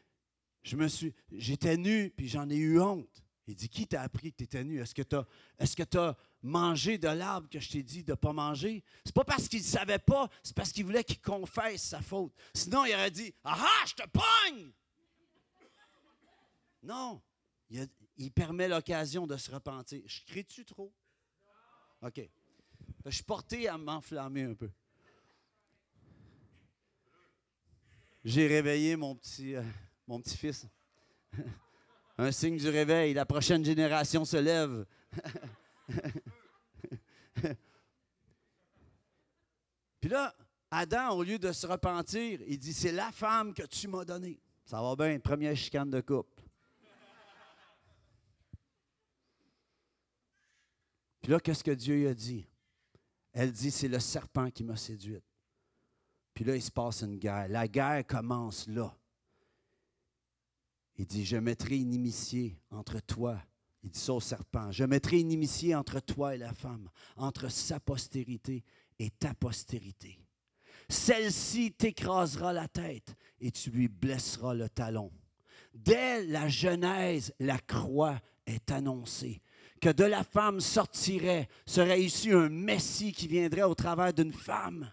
je 0.62 0.76
me 0.76 0.88
suis, 0.88 1.14
j'étais 1.32 1.76
nu, 1.76 2.10
puis 2.10 2.28
j'en 2.28 2.48
ai 2.50 2.56
eu 2.56 2.80
honte. 2.80 3.22
Il 3.46 3.54
dit, 3.54 3.68
qui 3.68 3.86
t'a 3.86 4.02
appris 4.02 4.32
que 4.32 4.38
tu 4.38 4.44
étais 4.44 4.64
nu? 4.64 4.80
Est-ce 4.80 4.94
que 4.94 5.82
tu 5.82 5.98
as 5.98 6.16
mangé 6.44 6.98
de 6.98 7.08
l'arbre 7.08 7.48
que 7.48 7.58
je 7.58 7.70
t'ai 7.70 7.82
dit 7.82 8.04
de 8.04 8.12
ne 8.12 8.16
pas 8.16 8.32
manger? 8.32 8.84
C'est 9.04 9.14
pas 9.14 9.24
parce 9.24 9.48
qu'il 9.48 9.60
ne 9.60 9.64
savait 9.64 9.98
pas, 9.98 10.28
c'est 10.42 10.54
parce 10.54 10.70
qu'il 10.70 10.84
voulait 10.84 11.02
qu'il 11.02 11.20
confesse 11.20 11.82
sa 11.82 12.00
faute. 12.00 12.32
Sinon, 12.54 12.84
il 12.84 12.94
aurait 12.94 13.10
dit, 13.10 13.34
ah 13.42 13.56
ah, 13.58 13.84
je 13.86 13.94
te 13.94 14.08
pogne! 14.08 14.70
Non, 16.82 17.22
il, 17.70 18.30
permet 18.30 18.68
l'occasion 18.68 19.26
de 19.26 19.36
se 19.36 19.50
repentir. 19.50 20.02
Je 20.06 20.20
crie-tu 20.26 20.64
trop? 20.64 20.92
OK. 22.02 22.20
Je 23.06 23.10
suis 23.10 23.24
porté 23.24 23.68
à 23.68 23.78
m'enflammer 23.78 24.42
un 24.42 24.54
peu. 24.54 24.70
J'ai 28.24 28.46
réveillé 28.46 28.96
mon 28.96 29.14
petit, 29.14 29.54
euh, 29.54 29.62
mon 30.06 30.20
petit 30.20 30.36
fils. 30.36 30.66
un 32.18 32.32
signe 32.32 32.58
du 32.58 32.68
réveil. 32.68 33.14
La 33.14 33.26
prochaine 33.26 33.64
génération 33.64 34.24
se 34.24 34.36
lève. 34.36 34.86
Puis 40.04 40.10
là, 40.10 40.36
Adam, 40.70 41.16
au 41.16 41.22
lieu 41.22 41.38
de 41.38 41.50
se 41.50 41.66
repentir, 41.66 42.38
il 42.46 42.58
dit 42.58 42.74
C'est 42.74 42.92
la 42.92 43.10
femme 43.10 43.54
que 43.54 43.62
tu 43.62 43.88
m'as 43.88 44.04
donnée. 44.04 44.38
Ça 44.66 44.82
va 44.82 44.94
bien, 44.94 45.18
première 45.18 45.56
chicane 45.56 45.88
de 45.88 46.02
couple. 46.02 46.42
Puis 51.22 51.32
là, 51.32 51.40
qu'est-ce 51.40 51.64
que 51.64 51.70
Dieu 51.70 52.06
a 52.06 52.12
dit? 52.12 52.46
Elle 53.32 53.50
dit 53.50 53.70
C'est 53.70 53.88
le 53.88 53.98
serpent 53.98 54.50
qui 54.50 54.62
m'a 54.62 54.76
séduite. 54.76 55.24
Puis 56.34 56.44
là, 56.44 56.54
il 56.54 56.62
se 56.62 56.70
passe 56.70 57.00
une 57.00 57.16
guerre. 57.16 57.48
La 57.48 57.66
guerre 57.66 58.06
commence 58.06 58.66
là. 58.66 58.94
Il 60.96 61.06
dit, 61.06 61.24
je 61.24 61.38
mettrai 61.38 61.76
une 61.76 61.94
inimitié 61.94 62.58
entre 62.70 63.00
toi. 63.00 63.40
Il 63.82 63.88
dit 63.88 63.98
ça 63.98 64.12
au 64.12 64.20
serpent. 64.20 64.70
Je 64.70 64.84
mettrai 64.84 65.20
une 65.20 65.32
inimitié 65.32 65.74
entre 65.74 65.98
toi 66.00 66.34
et 66.34 66.38
la 66.38 66.52
femme, 66.52 66.90
entre 67.16 67.50
sa 67.50 67.80
postérité 67.80 68.64
et 68.98 69.10
ta 69.10 69.34
postérité. 69.34 70.20
Celle-ci 70.88 71.72
t'écrasera 71.72 72.52
la 72.52 72.68
tête 72.68 73.14
et 73.40 73.50
tu 73.50 73.70
lui 73.70 73.88
blesseras 73.88 74.54
le 74.54 74.68
talon. 74.68 75.10
Dès 75.72 76.24
la 76.26 76.48
Genèse, 76.48 77.32
la 77.40 77.58
croix 77.58 78.20
est 78.46 78.70
annoncée. 78.70 79.40
Que 79.80 79.88
de 79.90 80.04
la 80.04 80.24
femme 80.24 80.60
sortirait, 80.60 81.48
serait 81.66 82.02
issu 82.02 82.34
un 82.34 82.48
Messie 82.48 83.12
qui 83.12 83.26
viendrait 83.26 83.62
au 83.62 83.74
travers 83.74 84.12
d'une 84.12 84.32
femme. 84.32 84.90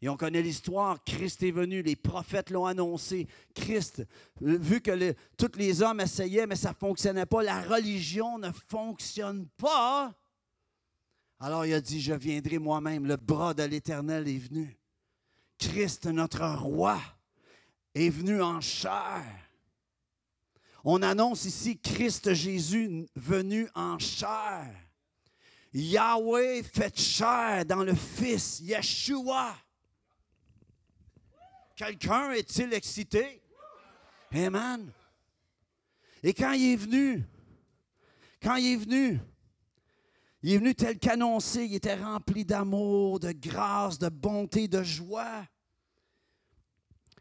Et 0.00 0.08
on 0.08 0.16
connaît 0.16 0.42
l'histoire, 0.42 1.02
Christ 1.02 1.42
est 1.42 1.50
venu, 1.50 1.82
les 1.82 1.96
prophètes 1.96 2.50
l'ont 2.50 2.66
annoncé. 2.66 3.26
Christ, 3.54 4.06
vu 4.40 4.80
que 4.80 5.14
tous 5.38 5.56
les 5.56 5.80
hommes 5.82 6.00
essayaient, 6.00 6.46
mais 6.46 6.56
ça 6.56 6.70
ne 6.70 6.74
fonctionnait 6.74 7.26
pas, 7.26 7.42
la 7.42 7.62
religion 7.62 8.38
ne 8.38 8.50
fonctionne 8.68 9.46
pas. 9.56 10.14
Alors 11.40 11.66
il 11.66 11.74
a 11.74 11.80
dit, 11.80 12.00
je 12.00 12.14
viendrai 12.14 12.58
moi-même, 12.58 13.06
le 13.06 13.16
bras 13.16 13.54
de 13.54 13.62
l'Éternel 13.62 14.28
est 14.28 14.38
venu. 14.38 14.76
Christ, 15.58 16.06
notre 16.06 16.44
roi, 16.56 17.00
est 17.94 18.08
venu 18.08 18.42
en 18.42 18.60
chair. 18.60 19.24
On 20.84 21.02
annonce 21.02 21.44
ici 21.44 21.78
Christ 21.78 22.34
Jésus 22.34 23.08
venu 23.14 23.68
en 23.74 23.98
chair. 23.98 24.74
Yahweh 25.72 26.62
fait 26.62 26.98
chair 26.98 27.64
dans 27.64 27.82
le 27.82 27.94
Fils, 27.94 28.60
Yeshua. 28.60 29.56
Quelqu'un 31.74 32.30
est-il 32.32 32.72
excité? 32.72 33.42
Amen. 34.32 34.92
Et 36.22 36.32
quand 36.32 36.52
il 36.52 36.72
est 36.72 36.76
venu, 36.76 37.24
quand 38.40 38.56
il 38.56 38.74
est 38.74 38.76
venu, 38.76 39.20
il 40.44 40.52
est 40.52 40.58
venu 40.58 40.74
tel 40.74 40.98
qu'annoncé, 40.98 41.64
il 41.64 41.74
était 41.74 41.94
rempli 41.94 42.44
d'amour, 42.44 43.18
de 43.18 43.32
grâce, 43.32 43.98
de 43.98 44.08
bonté, 44.08 44.68
de 44.68 44.82
joie. 44.82 45.44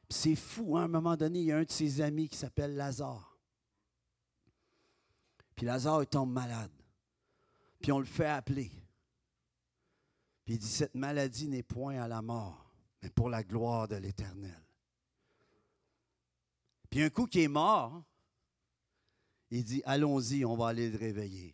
C'est 0.10 0.36
fou, 0.36 0.78
hein? 0.78 0.82
à 0.82 0.86
un 0.86 0.90
moment 0.90 1.16
donné, 1.16 1.40
il 1.40 1.46
y 1.46 1.52
a 1.52 1.58
un 1.58 1.64
de 1.64 1.72
ses 1.72 2.02
amis 2.02 2.30
qui 2.30 2.38
s'appelle 2.38 2.76
Lazare. 2.76 3.40
Puis 5.56 5.66
Lazare, 5.66 6.06
tombe 6.06 6.32
malade. 6.32 6.72
Puis 7.82 7.92
on 7.92 8.00
le 8.00 8.06
fait 8.06 8.28
appeler. 8.28 8.72
Puis 10.46 10.56
il 10.56 10.60
dit, 10.60 10.68
cette 10.68 10.94
maladie 10.94 11.48
n'est 11.48 11.64
point 11.64 12.00
à 12.00 12.08
la 12.08 12.22
mort 12.22 12.64
mais 13.04 13.10
pour 13.10 13.30
la 13.30 13.44
gloire 13.44 13.88
de 13.90 13.98
l'Éternel. 13.98 14.64
Puis 16.90 17.02
un 17.02 17.10
coup 17.10 17.28
qui 17.28 17.42
est 17.42 17.50
mort, 17.50 18.02
il 19.52 19.64
dit, 19.64 19.82
allons-y, 19.86 20.46
on 20.46 20.56
va 20.56 20.70
aller 20.70 20.90
le 20.90 20.98
réveiller. 20.98 21.54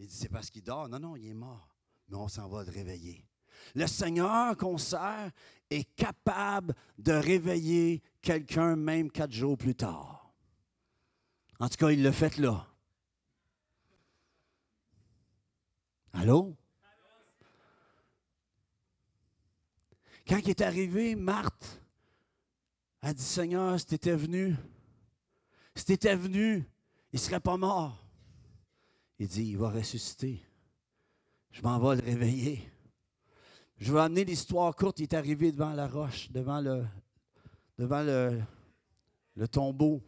Il 0.00 0.06
dit, 0.06 0.16
c'est 0.16 0.30
parce 0.30 0.48
qu'il 0.48 0.62
dort. 0.62 0.88
Non, 0.88 0.98
non, 0.98 1.14
il 1.14 1.26
est 1.26 1.34
mort, 1.34 1.68
mais 2.08 2.16
on 2.16 2.26
s'en 2.26 2.48
va 2.48 2.64
le 2.64 2.70
réveiller. 2.70 3.28
Le 3.74 3.86
Seigneur 3.86 4.56
qu'on 4.56 4.78
sert 4.78 5.30
est 5.68 5.84
capable 5.94 6.74
de 6.96 7.12
réveiller 7.12 8.02
quelqu'un 8.22 8.76
même 8.76 9.10
quatre 9.10 9.32
jours 9.32 9.58
plus 9.58 9.74
tard. 9.74 10.32
En 11.58 11.68
tout 11.68 11.76
cas, 11.76 11.90
il 11.90 12.02
le 12.02 12.12
fait 12.12 12.38
là. 12.38 12.66
Allô? 16.14 16.56
Quand 20.26 20.38
il 20.38 20.48
est 20.48 20.62
arrivé, 20.62 21.14
Marthe 21.14 21.82
a 23.02 23.12
dit 23.12 23.22
Seigneur, 23.22 23.78
si 23.78 23.98
tu 23.98 24.10
venu, 24.12 24.56
si 25.74 25.98
tu 25.98 26.08
venu, 26.08 26.66
il 27.12 27.16
ne 27.16 27.18
serait 27.18 27.40
pas 27.40 27.58
mort. 27.58 28.09
Il 29.20 29.28
dit 29.28 29.50
Il 29.50 29.58
va 29.58 29.70
ressusciter. 29.70 30.42
Je 31.50 31.62
m'en 31.62 31.78
vais 31.78 31.96
le 31.96 32.02
réveiller. 32.02 32.68
Je 33.76 33.92
vais 33.92 34.00
amener 34.00 34.24
l'histoire 34.24 34.74
courte. 34.74 34.98
Il 34.98 35.04
est 35.04 35.14
arrivé 35.14 35.52
devant 35.52 35.72
la 35.72 35.86
roche, 35.86 36.30
devant 36.30 36.60
le, 36.60 36.86
devant 37.78 38.02
le, 38.02 38.40
le 39.36 39.48
tombeau. 39.48 40.02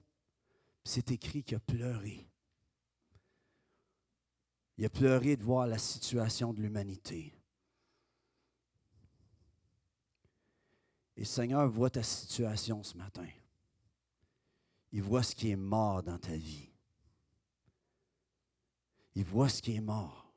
C'est 0.82 1.10
écrit 1.10 1.44
qu'il 1.44 1.58
a 1.58 1.60
pleuré. 1.60 2.26
Il 4.78 4.86
a 4.86 4.88
pleuré 4.88 5.36
de 5.36 5.44
voir 5.44 5.66
la 5.66 5.78
situation 5.78 6.54
de 6.54 6.62
l'humanité. 6.62 7.34
Et 11.16 11.20
le 11.20 11.26
Seigneur 11.26 11.68
voit 11.68 11.90
ta 11.90 12.02
situation 12.02 12.82
ce 12.82 12.96
matin. 12.96 13.26
Il 14.90 15.02
voit 15.02 15.22
ce 15.22 15.34
qui 15.34 15.50
est 15.50 15.56
mort 15.56 16.02
dans 16.02 16.18
ta 16.18 16.34
vie. 16.34 16.71
Il 19.14 19.24
voit 19.24 19.48
ce 19.48 19.60
qui 19.60 19.76
est 19.76 19.80
mort. 19.80 20.32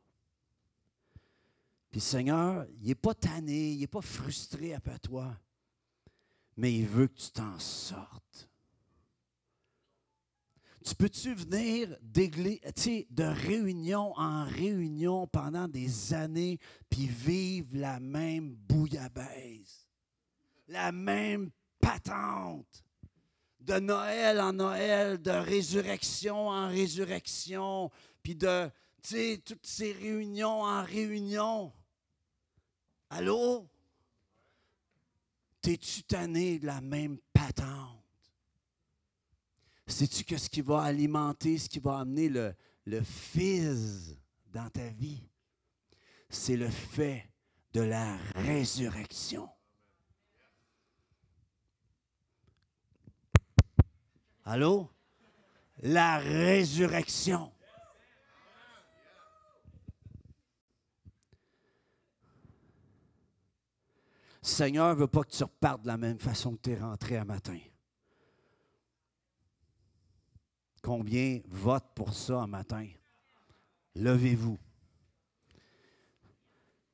Puis 1.92 2.02
Seigneur, 2.02 2.66
il 2.82 2.88
n'est 2.88 2.96
pas 2.96 3.14
tanné, 3.14 3.72
il 3.72 3.80
n'est 3.80 3.88
pas 3.88 4.02
frustré 4.02 4.74
après 4.74 5.00
toi, 5.00 5.34
mais 6.58 6.74
il 6.74 6.86
veut 6.86 7.08
que 7.08 7.18
tu 7.18 7.32
t'en 7.32 7.58
sortes. 7.58 8.50
Tu 10.86 10.94
peux-tu 10.94 11.34
venir 11.34 11.98
de 12.04 13.24
réunion 13.24 14.14
en 14.18 14.44
réunion 14.44 15.26
pendant 15.26 15.68
des 15.68 16.14
années, 16.14 16.60
puis 16.90 17.08
vivre 17.08 17.70
la 17.74 18.00
même 18.00 18.56
bouillabaisse, 18.56 19.88
la 20.68 20.92
même 20.92 21.50
patente, 21.80 22.84
de 23.62 23.80
Noël 23.80 24.40
en 24.40 24.54
Noël, 24.54 25.20
de 25.20 25.32
résurrection 25.32 26.50
en 26.50 26.68
résurrection, 26.68 27.90
puis 28.26 28.34
de, 28.34 28.72
toutes 29.46 29.68
ces 29.68 29.92
réunions 29.92 30.64
en 30.64 30.84
réunion. 30.84 31.72
Allô? 33.12 33.70
T'es-tu 35.62 36.02
tanné 36.02 36.58
de 36.58 36.66
la 36.66 36.82
même 36.82 37.20
patente? 37.32 38.04
Sais-tu 39.86 40.24
que 40.24 40.38
ce 40.38 40.50
qui 40.50 40.62
va 40.62 40.82
alimenter, 40.82 41.60
ce 41.60 41.70
qui 41.70 41.78
va 41.78 42.00
amener 42.00 42.30
le, 42.30 42.56
le 42.86 43.04
fizz 43.04 44.18
dans 44.52 44.72
ta 44.72 44.88
vie, 44.88 45.22
c'est 46.28 46.58
le 46.58 46.72
fait 46.72 47.30
de 47.74 47.82
la 47.82 48.18
résurrection? 48.34 49.48
Allô? 54.46 54.90
La 55.84 56.18
résurrection. 56.18 57.52
Seigneur 64.45 64.89
ne 64.89 64.99
veut 64.99 65.08
pas 65.08 65.23
que 65.23 65.31
tu 65.31 65.43
repartes 65.43 65.81
de 65.81 65.88
la 65.88 65.97
même 65.97 66.19
façon 66.19 66.55
que 66.55 66.62
tu 66.62 66.71
es 66.71 66.77
rentré 66.77 67.17
un 67.17 67.25
matin. 67.25 67.58
Combien 70.84 71.41
votent 71.47 71.95
pour 71.95 72.13
ça 72.13 72.41
un 72.41 72.47
matin? 72.47 72.88
Levez-vous. 73.95 74.60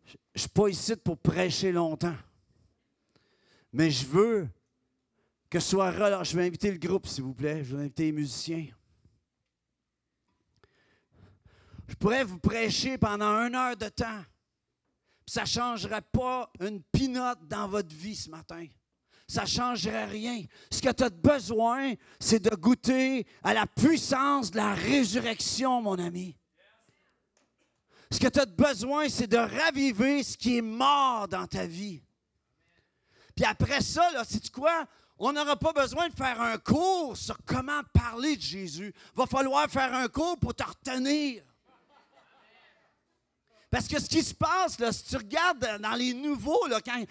Je 0.05 0.15
ne 0.35 0.39
suis 0.39 0.49
pas 0.49 0.69
ici 0.69 0.95
pour 0.95 1.17
prêcher 1.17 1.73
longtemps, 1.73 2.15
mais 3.73 3.91
je 3.91 4.05
veux 4.05 4.47
que 5.49 5.59
ce 5.59 5.71
soit 5.71 5.91
relâché. 5.91 6.31
Je 6.31 6.37
vais 6.37 6.47
inviter 6.47 6.71
le 6.71 6.77
groupe, 6.77 7.05
s'il 7.05 7.25
vous 7.25 7.33
plaît. 7.33 7.65
Je 7.65 7.75
vais 7.75 7.81
inviter 7.81 8.05
les 8.05 8.11
musiciens. 8.13 8.67
Je 11.85 11.95
pourrais 11.95 12.23
vous 12.23 12.39
prêcher 12.39 12.97
pendant 12.97 13.45
une 13.45 13.55
heure 13.55 13.75
de 13.75 13.89
temps. 13.89 14.23
Ça 15.31 15.43
ne 15.43 15.47
changerait 15.47 16.01
pas 16.01 16.51
une 16.59 16.81
pinote 16.83 17.47
dans 17.47 17.69
votre 17.69 17.95
vie 17.95 18.17
ce 18.17 18.29
matin 18.29 18.65
ça 19.27 19.43
ne 19.43 19.47
changerait 19.47 20.07
rien. 20.07 20.43
Ce 20.69 20.81
que 20.81 20.91
tu 20.91 21.03
as 21.03 21.09
besoin, 21.09 21.93
c'est 22.19 22.41
de 22.41 22.53
goûter 22.53 23.25
à 23.41 23.53
la 23.53 23.65
puissance 23.65 24.51
de 24.51 24.57
la 24.57 24.73
résurrection, 24.73 25.81
mon 25.81 25.97
ami. 25.97 26.35
Ce 28.11 28.19
que 28.19 28.27
tu 28.27 28.41
as 28.41 28.45
besoin, 28.45 29.07
c'est 29.07 29.27
de 29.27 29.37
raviver 29.37 30.21
ce 30.21 30.35
qui 30.35 30.57
est 30.57 30.61
mort 30.61 31.29
dans 31.29 31.47
ta 31.47 31.65
vie. 31.65 32.03
Puis 33.33 33.45
après 33.45 33.79
ça, 33.79 34.09
sais-tu 34.25 34.51
quoi? 34.51 34.85
On 35.17 35.31
n'aura 35.31 35.55
pas 35.55 35.71
besoin 35.71 36.09
de 36.09 36.13
faire 36.13 36.41
un 36.41 36.57
cours 36.57 37.15
sur 37.15 37.37
comment 37.45 37.83
parler 37.93 38.35
de 38.35 38.41
Jésus. 38.41 38.93
Il 39.13 39.17
va 39.17 39.27
falloir 39.27 39.69
faire 39.69 39.93
un 39.93 40.09
cours 40.09 40.37
pour 40.39 40.53
te 40.53 40.63
retenir. 40.63 41.41
Parce 43.71 43.87
que 43.87 44.01
ce 44.01 44.09
qui 44.09 44.21
se 44.21 44.33
passe, 44.33 44.77
là, 44.79 44.91
si 44.91 45.05
tu 45.05 45.15
regardes 45.15 45.79
dans 45.79 45.95
les 45.95 46.13
nouveaux, 46.13 46.67
là, 46.67 46.81
quand 46.81 47.01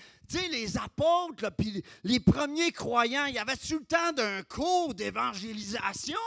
les 0.51 0.77
apôtres, 0.77 1.51
puis 1.57 1.83
les 2.05 2.21
premiers 2.21 2.71
croyants, 2.71 3.25
il 3.25 3.35
y 3.35 3.39
avait 3.39 3.57
tout 3.57 3.79
le 3.79 3.85
temps 3.85 4.13
d'un 4.13 4.43
cours 4.43 4.95
d'évangélisation? 4.95 6.19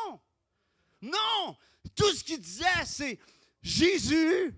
Non! 1.03 1.55
Tout 1.95 2.11
ce 2.11 2.23
qu'ils 2.23 2.39
disaient, 2.39 2.65
c'est 2.83 3.19
Jésus, 3.61 4.55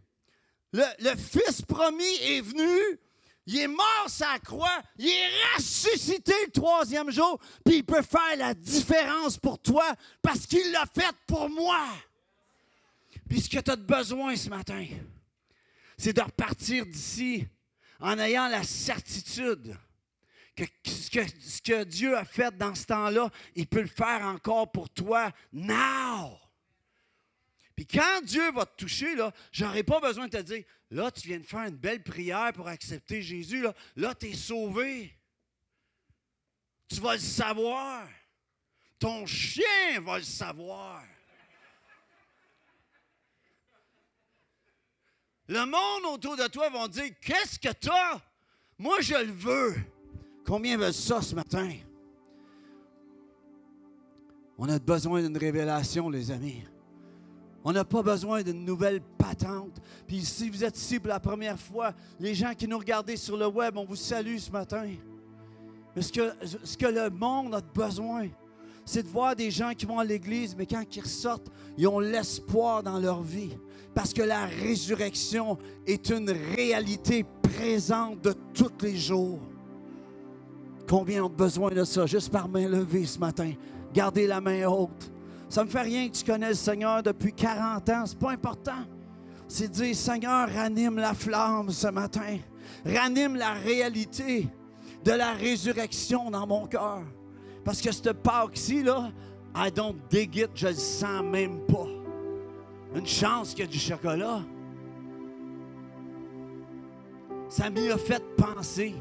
le, 0.72 1.16
Fils 1.18 1.62
promis, 1.62 2.16
est 2.22 2.42
venu, 2.42 3.00
il 3.46 3.60
est 3.60 3.68
mort 3.68 4.06
sa 4.08 4.40
croix, 4.40 4.82
il 4.98 5.08
est 5.08 5.56
ressuscité 5.58 6.34
le 6.46 6.52
troisième 6.52 7.12
jour, 7.12 7.38
puis 7.66 7.78
il 7.78 7.84
peut 7.84 8.02
faire 8.02 8.38
la 8.38 8.54
différence 8.54 9.38
pour 9.38 9.60
toi 9.60 9.94
parce 10.22 10.46
qu'il 10.48 10.72
l'a 10.72 10.86
fait 10.86 11.16
pour 11.28 11.50
moi. 11.50 11.86
Puis 13.28 13.42
ce 13.42 13.50
que 13.50 13.60
tu 13.60 13.72
as 13.72 13.76
besoin 13.76 14.38
ce 14.38 14.50
matin, 14.50 14.86
c'est 15.98 16.14
de 16.14 16.22
repartir 16.22 16.86
d'ici 16.86 17.48
en 18.00 18.18
ayant 18.20 18.48
la 18.48 18.64
certitude 18.64 19.78
que 20.56 20.64
ce, 20.86 21.62
que 21.62 21.84
Dieu 21.84 22.18
a 22.18 22.24
fait 22.24 22.56
dans 22.58 22.76
ce 22.76 22.86
temps-là, 22.86 23.30
il 23.56 23.68
peut 23.68 23.82
le 23.82 23.88
faire 23.88 24.22
encore 24.24 24.72
pour 24.72 24.90
toi 24.90 25.32
now. 25.52 26.40
Puis 27.76 27.86
quand 27.86 28.22
Dieu 28.24 28.52
va 28.54 28.66
te 28.66 28.78
toucher, 28.78 29.16
là, 29.16 29.34
j'aurai 29.52 29.84
pas 29.84 30.00
besoin 30.00 30.28
de 30.28 30.38
te 30.38 30.42
dire, 30.42 30.64
là, 30.92 31.12
tu 31.12 31.28
viens 31.28 31.40
de 31.40 31.46
faire 31.46 31.64
une 31.64 31.76
belle 31.76 32.04
prière 32.04 32.54
pour 32.54 32.68
accepter 32.70 33.22
Jésus, 33.22 33.62
là, 33.62 33.74
là 33.98 34.16
tu 34.16 34.28
es 34.28 34.34
sauvé. 34.34 35.14
Tu 36.88 37.02
vas 37.02 37.16
le 37.16 37.20
savoir. 37.20 38.08
Ton 38.98 39.26
chien 39.26 40.00
va 40.02 40.20
le 40.20 40.24
savoir. 40.24 41.04
Le 45.48 45.66
monde 45.66 46.14
autour 46.14 46.36
de 46.36 46.48
toi 46.48 46.70
va 46.70 46.88
dire 46.88 47.12
Qu'est-ce 47.22 47.60
que 47.60 47.74
tu 47.80 47.90
as 47.90 48.22
Moi, 48.78 48.98
je 49.02 49.14
le 49.14 49.32
veux. 49.32 49.76
Combien 50.46 50.78
veulent 50.78 50.94
ça 50.94 51.22
ce 51.22 51.36
matin? 51.36 51.70
On 54.58 54.70
a 54.70 54.80
besoin 54.80 55.22
d'une 55.22 55.38
révélation, 55.38 56.10
les 56.10 56.32
amis. 56.32 56.64
On 57.64 57.72
n'a 57.74 57.84
pas 57.84 58.04
besoin 58.04 58.44
d'une 58.44 58.64
nouvelle 58.64 59.02
patente. 59.18 59.82
Puis 60.08 60.24
si 60.24 60.50
vous 60.50 60.64
êtes 60.64 60.78
ici 60.78 61.00
pour 61.00 61.10
la 61.10 61.20
première 61.20 61.60
fois, 61.60 61.94
les 62.20 62.36
gens 62.36 62.54
qui 62.54 62.68
nous 62.68 62.78
regardent 62.78 63.16
sur 63.16 63.38
le 63.38 63.48
web, 63.48 63.76
on 63.76 63.86
vous 63.86 63.96
salue 63.96 64.38
ce 64.38 64.52
matin. 64.52 64.88
Mais 65.96 66.02
que, 66.04 66.34
ce 66.64 66.78
que 66.78 66.86
le 66.86 67.10
monde 67.10 67.56
a 67.56 67.62
besoin, 67.62 68.28
c'est 68.86 69.02
de 69.02 69.08
voir 69.08 69.36
des 69.36 69.50
gens 69.50 69.74
qui 69.74 69.86
vont 69.86 69.98
à 69.98 70.04
l'église, 70.04 70.56
mais 70.56 70.68
quand 70.68 70.84
ils 70.96 71.02
ressortent, 71.02 71.52
ils 71.76 71.88
ont 71.88 72.00
l'espoir 72.00 72.84
dans 72.84 73.00
leur 73.00 73.24
vie. 73.24 73.58
Parce 73.96 74.14
que 74.14 74.22
la 74.22 74.46
résurrection 74.46 75.58
est 75.88 76.10
une 76.10 76.30
réalité 76.30 77.26
présente 77.42 78.22
de 78.22 78.34
tous 78.54 78.74
les 78.84 78.98
jours. 78.98 79.40
Combien 80.88 81.24
ont 81.24 81.30
besoin 81.30 81.72
de 81.72 81.84
ça? 81.86 82.06
Juste 82.06 82.30
par 82.30 82.50
main 82.50 82.68
levée 82.68 83.06
ce 83.06 83.18
matin. 83.18 83.54
Gardez 83.94 84.28
la 84.28 84.42
main 84.42 84.68
haute. 84.68 85.12
Ça 85.48 85.62
ne 85.62 85.68
me 85.68 85.72
fait 85.72 85.82
rien 85.82 86.10
que 86.10 86.14
tu 86.14 86.26
connais 86.26 86.50
le 86.50 86.56
Seigneur 86.56 87.02
depuis 87.02 87.32
40 87.32 87.90
ans. 87.90 88.04
C'est 88.06 88.20
pas 88.20 88.32
important. 88.32 88.84
C'est 89.48 89.72
dire, 89.72 89.96
Seigneur, 89.96 90.50
ranime 90.50 90.98
la 90.98 91.14
flamme 91.14 91.70
ce 91.72 91.88
matin. 91.88 92.38
Ranime 92.86 93.38
la 93.38 93.54
réalité 93.54 94.50
de 95.06 95.12
la 95.12 95.32
résurrection 95.32 96.30
dans 96.30 96.46
mon 96.46 96.68
cœur. 96.68 97.02
Parce 97.64 97.82
que 97.82 97.92
cette 97.94 98.12
Pâque-ci, 98.12 98.84
là, 98.84 99.10
I 99.56 99.72
don't 99.72 99.96
dig 100.10 100.36
it, 100.36 100.50
je 100.54 100.68
le 100.68 100.74
sens 100.74 101.24
même 101.24 101.60
pas. 101.68 101.95
Une 102.96 103.06
chance 103.06 103.54
qu'il 103.54 103.66
y 103.66 103.68
a 103.68 103.72
du 103.72 103.78
chocolat. 103.78 104.42
Ça 107.50 107.70
m'y 107.70 107.90
a 107.90 107.98
fait 107.98 108.24
penser. 108.38 108.96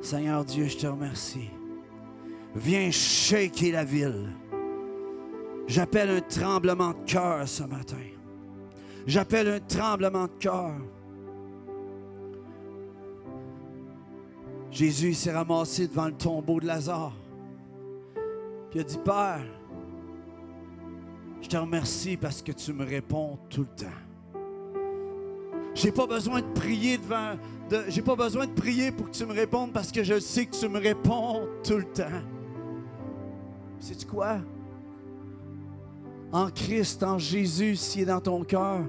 Seigneur 0.00 0.44
Dieu, 0.44 0.66
je 0.66 0.78
te 0.78 0.86
remercie. 0.86 1.50
Viens 2.54 2.90
shaker 2.90 3.72
la 3.72 3.84
ville. 3.84 4.32
J'appelle 5.66 6.10
un 6.10 6.20
tremblement 6.20 6.90
de 6.90 7.04
cœur 7.06 7.46
ce 7.46 7.62
matin. 7.62 7.96
J'appelle 9.06 9.48
un 9.48 9.60
tremblement 9.60 10.24
de 10.24 10.32
cœur. 10.38 10.72
Jésus 14.70 15.14
s'est 15.14 15.32
ramassé 15.32 15.88
devant 15.88 16.06
le 16.06 16.12
tombeau 16.12 16.60
de 16.60 16.66
Lazare. 16.66 17.12
Puis 18.70 18.78
il 18.78 18.80
a 18.80 18.84
dit, 18.84 18.98
Père, 18.98 19.44
je 21.42 21.48
te 21.48 21.56
remercie 21.56 22.16
parce 22.16 22.40
que 22.40 22.52
tu 22.52 22.72
me 22.72 22.84
réponds 22.84 23.38
tout 23.48 23.62
le 23.62 23.84
temps. 23.84 23.96
J'ai 25.74 25.90
pas 25.90 26.06
besoin 26.06 26.40
de 26.40 26.52
prier 26.52 26.98
devant. 26.98 27.36
De, 27.68 27.84
j'ai 27.88 28.02
pas 28.02 28.16
besoin 28.16 28.46
de 28.46 28.52
prier 28.52 28.92
pour 28.92 29.10
que 29.10 29.16
tu 29.16 29.24
me 29.24 29.32
répondes 29.32 29.72
parce 29.72 29.90
que 29.90 30.02
je 30.02 30.18
sais 30.18 30.46
que 30.46 30.56
tu 30.56 30.68
me 30.68 30.78
réponds 30.78 31.48
tout 31.64 31.76
le 31.76 31.84
temps. 31.84 32.22
Sais-tu 33.78 34.06
quoi? 34.06 34.38
En 36.32 36.50
Christ, 36.50 37.02
en 37.02 37.18
Jésus, 37.18 37.76
s'il 37.76 38.02
est 38.02 38.06
dans 38.06 38.20
ton 38.20 38.44
cœur, 38.44 38.80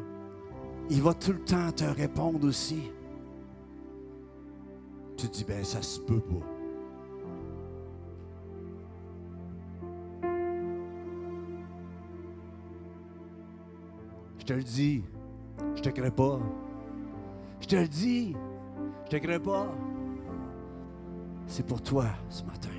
il 0.89 1.01
va 1.01 1.13
tout 1.13 1.31
le 1.31 1.43
temps 1.43 1.71
te 1.71 1.85
répondre 1.85 2.47
aussi 2.47 2.91
tu 5.21 5.27
dis, 5.27 5.43
ben 5.43 5.63
ça 5.63 5.81
se 5.81 5.99
peut 5.99 6.19
pas. 6.19 6.45
Je 14.39 14.45
te 14.45 14.53
le 14.53 14.63
dis, 14.63 15.03
je 15.75 15.81
te 15.81 15.89
crée 15.89 16.09
pas. 16.09 16.39
Je 17.59 17.67
te 17.67 17.75
le 17.75 17.87
dis, 17.87 18.35
je 19.05 19.09
te 19.11 19.17
crée 19.17 19.39
pas. 19.39 19.71
C'est 21.45 21.65
pour 21.65 21.81
toi 21.81 22.05
ce 22.29 22.43
matin. 22.43 22.69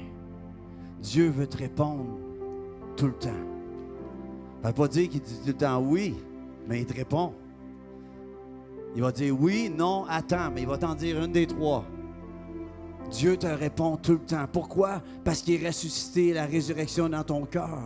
Dieu 1.00 1.28
veut 1.28 1.46
te 1.46 1.58
répondre 1.58 2.18
tout 2.96 3.06
le 3.06 3.14
temps. 3.14 3.28
Ça 4.62 4.68
ne 4.68 4.68
veut 4.68 4.74
pas 4.74 4.88
dire 4.88 5.08
qu'il 5.08 5.20
dit 5.20 5.38
tout 5.40 5.46
le 5.46 5.52
temps 5.54 5.80
oui, 5.80 6.16
mais 6.66 6.80
il 6.80 6.86
te 6.86 6.94
répond. 6.94 7.34
Il 8.96 9.02
va 9.02 9.12
dire 9.12 9.34
oui, 9.40 9.70
non, 9.70 10.04
attends, 10.08 10.50
mais 10.52 10.62
il 10.62 10.66
va 10.66 10.76
t'en 10.78 10.94
dire 10.96 11.22
une 11.22 11.32
des 11.32 11.46
trois. 11.46 11.84
Dieu 13.10 13.36
te 13.36 13.46
répond 13.46 13.96
tout 13.96 14.12
le 14.12 14.18
temps. 14.18 14.46
Pourquoi? 14.50 15.02
Parce 15.24 15.42
qu'il 15.42 15.62
est 15.62 15.66
ressuscité, 15.66 16.32
la 16.32 16.46
résurrection 16.46 17.08
dans 17.08 17.24
ton 17.24 17.44
cœur. 17.44 17.80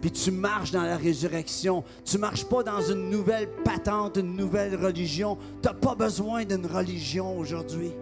Puis 0.00 0.10
tu 0.10 0.30
marches 0.30 0.70
dans 0.70 0.82
la 0.82 0.96
résurrection. 0.96 1.82
Tu 2.04 2.18
marches 2.18 2.44
pas 2.44 2.62
dans 2.62 2.82
une 2.82 3.08
nouvelle 3.08 3.48
patente, 3.64 4.18
une 4.18 4.36
nouvelle 4.36 4.76
religion. 4.76 5.38
Tu 5.62 5.68
n'as 5.68 5.74
pas 5.74 5.94
besoin 5.94 6.44
d'une 6.44 6.66
religion 6.66 7.38
aujourd'hui. 7.38 7.92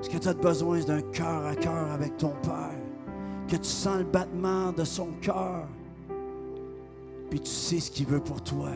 Ce 0.00 0.08
que 0.08 0.16
tu 0.16 0.28
as 0.28 0.34
besoin, 0.34 0.80
c'est 0.80 0.86
d'un 0.86 1.02
cœur 1.02 1.46
à 1.46 1.54
cœur 1.54 1.92
avec 1.92 2.16
ton 2.16 2.32
Père. 2.42 2.74
Que 3.46 3.56
tu 3.56 3.68
sens 3.68 3.98
le 3.98 4.04
battement 4.04 4.72
de 4.72 4.84
son 4.84 5.08
cœur. 5.20 5.68
Puis 7.30 7.40
tu 7.40 7.50
sais 7.50 7.80
ce 7.80 7.90
qu'il 7.90 8.06
veut 8.06 8.20
pour 8.20 8.42
toi. 8.42 8.70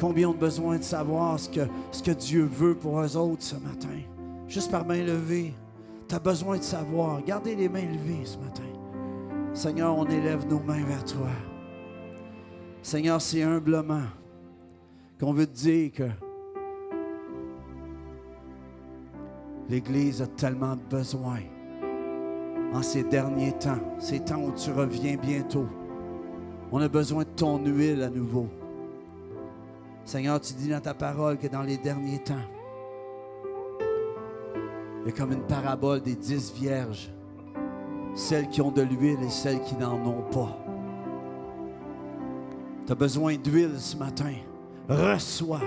Combien 0.00 0.30
ont 0.30 0.34
besoin 0.34 0.78
de 0.78 0.82
savoir 0.82 1.38
ce 1.38 1.48
que, 1.48 1.68
ce 1.92 2.02
que 2.02 2.10
Dieu 2.10 2.42
veut 2.44 2.74
pour 2.74 3.00
eux 3.00 3.16
autres 3.16 3.42
ce 3.42 3.54
matin? 3.54 4.00
Juste 4.48 4.70
par 4.70 4.84
main 4.84 5.02
levée. 5.04 5.54
Tu 6.14 6.20
besoin 6.20 6.58
de 6.58 6.62
savoir. 6.62 7.22
Gardez 7.24 7.56
les 7.56 7.68
mains 7.68 7.82
levées 7.82 8.24
ce 8.24 8.38
matin. 8.38 8.62
Seigneur, 9.52 9.98
on 9.98 10.06
élève 10.06 10.46
nos 10.46 10.60
mains 10.60 10.84
vers 10.84 11.04
toi. 11.04 11.26
Seigneur, 12.82 13.20
c'est 13.20 13.42
humblement 13.42 14.04
qu'on 15.18 15.32
veut 15.32 15.46
te 15.46 15.56
dire 15.56 15.90
que 15.92 16.08
l'Église 19.68 20.22
a 20.22 20.28
tellement 20.28 20.76
besoin 20.88 21.40
en 22.72 22.82
ces 22.82 23.02
derniers 23.02 23.52
temps, 23.52 23.80
ces 23.98 24.20
temps 24.20 24.42
où 24.42 24.52
tu 24.52 24.70
reviens 24.70 25.16
bientôt. 25.16 25.66
On 26.70 26.80
a 26.80 26.88
besoin 26.88 27.24
de 27.24 27.30
ton 27.30 27.58
huile 27.58 28.02
à 28.02 28.10
nouveau. 28.10 28.48
Seigneur, 30.04 30.40
tu 30.40 30.54
dis 30.54 30.68
dans 30.68 30.80
ta 30.80 30.94
parole 30.94 31.38
que 31.38 31.48
dans 31.48 31.62
les 31.62 31.78
derniers 31.78 32.22
temps, 32.22 32.34
il 35.04 35.10
y 35.10 35.12
a 35.12 35.16
comme 35.16 35.32
une 35.32 35.46
parabole 35.46 36.00
des 36.00 36.14
dix 36.14 36.52
vierges, 36.54 37.10
celles 38.14 38.48
qui 38.48 38.62
ont 38.62 38.70
de 38.70 38.82
l'huile 38.82 39.22
et 39.22 39.30
celles 39.30 39.60
qui 39.62 39.74
n'en 39.76 39.96
ont 40.06 40.22
pas. 40.32 40.58
Tu 42.86 42.92
as 42.92 42.94
besoin 42.94 43.36
d'huile 43.36 43.78
ce 43.78 43.96
matin. 43.96 44.32
Reçois. 44.88 45.60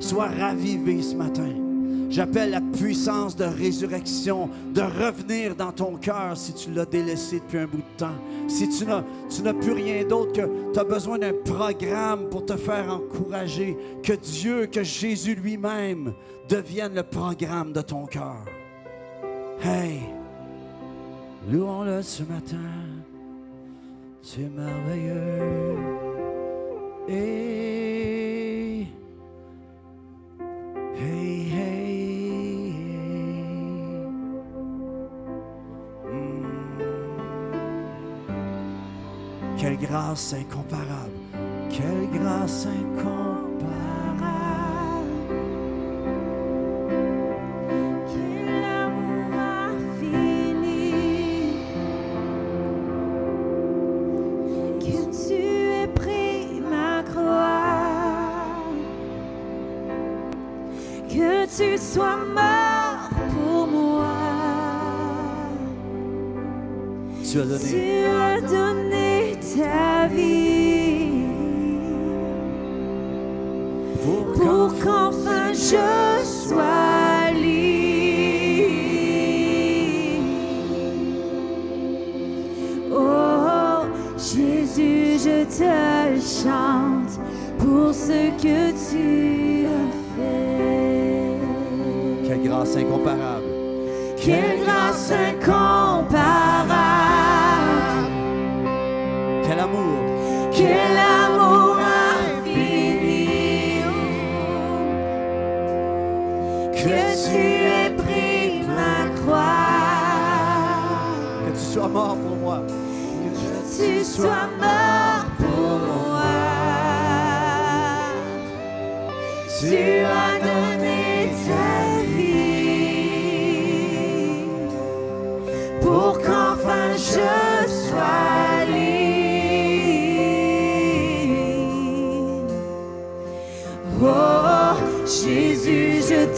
Sois 0.00 0.28
ravivé 0.28 1.02
ce 1.02 1.14
matin. 1.14 1.50
J'appelle 2.08 2.50
la 2.50 2.60
puissance 2.60 3.36
de 3.36 3.44
résurrection 3.44 4.50
de 4.74 4.82
revenir 4.82 5.56
dans 5.56 5.72
ton 5.72 5.96
cœur 5.96 6.36
si 6.36 6.52
tu 6.52 6.70
l'as 6.70 6.84
délaissé 6.84 7.40
depuis 7.40 7.58
un 7.58 7.66
bout 7.66 7.78
de 7.78 7.96
temps. 7.96 8.18
Si 8.48 8.68
tu 8.68 8.84
n'as, 8.84 9.02
tu 9.34 9.40
n'as 9.40 9.54
plus 9.54 9.72
rien 9.72 10.04
d'autre 10.04 10.32
que 10.32 10.72
tu 10.72 10.78
as 10.78 10.84
besoin 10.84 11.18
d'un 11.18 11.32
programme 11.32 12.28
pour 12.28 12.44
te 12.44 12.56
faire 12.56 12.92
encourager. 12.92 13.78
Que 14.02 14.12
Dieu, 14.12 14.66
que 14.66 14.82
Jésus 14.82 15.34
lui-même 15.34 16.12
devienne 16.50 16.94
le 16.94 17.02
programme 17.02 17.72
de 17.72 17.80
ton 17.80 18.04
cœur. 18.04 18.44
Hey, 19.64 20.00
louons-le 21.48 22.02
ce 22.02 22.24
matin. 22.24 22.56
C'est 24.20 24.50
merveilleux. 24.50 25.78
Hey, 27.08 28.88
hey, 30.96 31.52
hey. 31.52 32.74
Mm. 36.10 36.42
Quelle 39.56 39.78
grâce 39.78 40.34
incomparable. 40.34 41.12
Quelle 41.70 42.10
grâce 42.20 42.66
incomparable. 42.66 43.31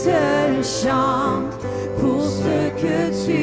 Te 0.04 0.62
chante 0.62 1.64
pour 1.98 2.22
ce 2.26 2.68
que 2.78 3.24
tu 3.24 3.33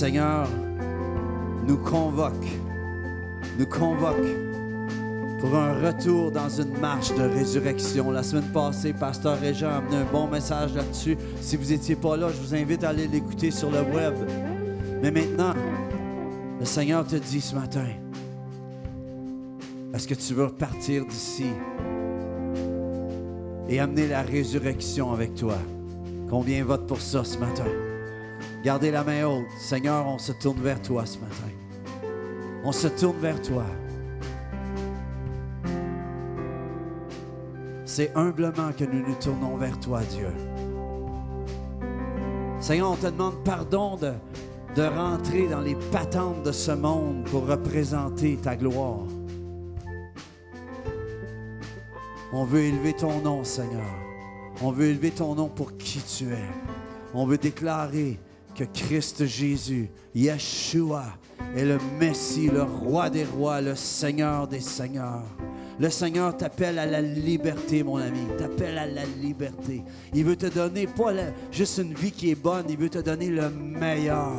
Seigneur 0.00 0.48
nous 1.68 1.76
convoque, 1.76 2.32
nous 3.58 3.66
convoque 3.66 4.24
pour 5.38 5.54
un 5.54 5.74
retour 5.74 6.30
dans 6.30 6.48
une 6.48 6.72
marche 6.78 7.14
de 7.14 7.24
résurrection. 7.24 8.10
La 8.10 8.22
semaine 8.22 8.50
passée, 8.50 8.94
Pasteur 8.94 9.38
Régent 9.38 9.68
a 9.68 9.74
amené 9.74 9.96
un 9.96 10.10
bon 10.10 10.26
message 10.26 10.72
là-dessus. 10.72 11.18
Si 11.42 11.54
vous 11.58 11.68
n'étiez 11.68 11.96
pas 11.96 12.16
là, 12.16 12.28
je 12.30 12.40
vous 12.40 12.54
invite 12.54 12.82
à 12.82 12.88
aller 12.88 13.08
l'écouter 13.08 13.50
sur 13.50 13.70
le 13.70 13.82
web. 13.82 14.14
Mais 15.02 15.10
maintenant, 15.10 15.52
le 16.58 16.64
Seigneur 16.64 17.06
te 17.06 17.16
dit 17.16 17.42
ce 17.42 17.54
matin, 17.54 17.84
est-ce 19.92 20.08
que 20.08 20.14
tu 20.14 20.32
veux 20.32 20.46
repartir 20.46 21.04
d'ici 21.04 21.48
et 23.68 23.78
amener 23.78 24.08
la 24.08 24.22
résurrection 24.22 25.12
avec 25.12 25.34
toi? 25.34 25.58
Combien 26.30 26.64
vote 26.64 26.86
pour 26.86 27.02
ça 27.02 27.22
ce 27.22 27.36
matin? 27.36 27.66
Gardez 28.62 28.90
la 28.90 29.04
main 29.04 29.24
haute. 29.24 29.50
Seigneur, 29.56 30.06
on 30.06 30.18
se 30.18 30.32
tourne 30.32 30.60
vers 30.60 30.80
toi 30.82 31.06
ce 31.06 31.18
matin. 31.18 31.34
On 32.62 32.72
se 32.72 32.88
tourne 32.88 33.18
vers 33.18 33.40
toi. 33.40 33.64
C'est 37.86 38.14
humblement 38.14 38.72
que 38.76 38.84
nous 38.84 39.06
nous 39.06 39.14
tournons 39.14 39.56
vers 39.56 39.80
toi, 39.80 40.00
Dieu. 40.10 40.28
Seigneur, 42.60 42.90
on 42.92 42.96
te 42.96 43.06
demande 43.06 43.42
pardon 43.44 43.96
de, 43.96 44.12
de 44.76 44.82
rentrer 44.82 45.48
dans 45.48 45.62
les 45.62 45.74
patentes 45.90 46.42
de 46.42 46.52
ce 46.52 46.72
monde 46.72 47.24
pour 47.30 47.46
représenter 47.46 48.36
ta 48.36 48.56
gloire. 48.56 49.06
On 52.32 52.44
veut 52.44 52.60
élever 52.60 52.92
ton 52.92 53.20
nom, 53.22 53.42
Seigneur. 53.42 53.90
On 54.62 54.70
veut 54.70 54.88
élever 54.88 55.10
ton 55.10 55.34
nom 55.34 55.48
pour 55.48 55.78
qui 55.78 56.00
tu 56.00 56.30
es. 56.32 56.48
On 57.14 57.24
veut 57.24 57.38
déclarer 57.38 58.20
que 58.54 58.64
Christ 58.64 59.26
Jésus, 59.26 59.90
Yeshua, 60.14 61.04
est 61.56 61.64
le 61.64 61.78
Messie, 61.98 62.48
le 62.48 62.62
roi 62.62 63.10
des 63.10 63.24
rois, 63.24 63.60
le 63.60 63.74
Seigneur 63.74 64.46
des 64.46 64.60
seigneurs. 64.60 65.24
Le 65.78 65.88
Seigneur 65.88 66.36
t'appelle 66.36 66.78
à 66.78 66.84
la 66.84 67.00
liberté, 67.00 67.82
mon 67.82 67.96
ami. 67.96 68.20
T'appelle 68.36 68.76
à 68.76 68.86
la 68.86 69.06
liberté. 69.06 69.82
Il 70.12 70.24
veut 70.24 70.36
te 70.36 70.46
donner 70.46 70.86
pas 70.86 71.12
juste 71.50 71.78
une 71.78 71.94
vie 71.94 72.12
qui 72.12 72.30
est 72.30 72.34
bonne, 72.34 72.66
il 72.68 72.76
veut 72.76 72.90
te 72.90 72.98
donner 72.98 73.30
le 73.30 73.48
meilleur. 73.48 74.32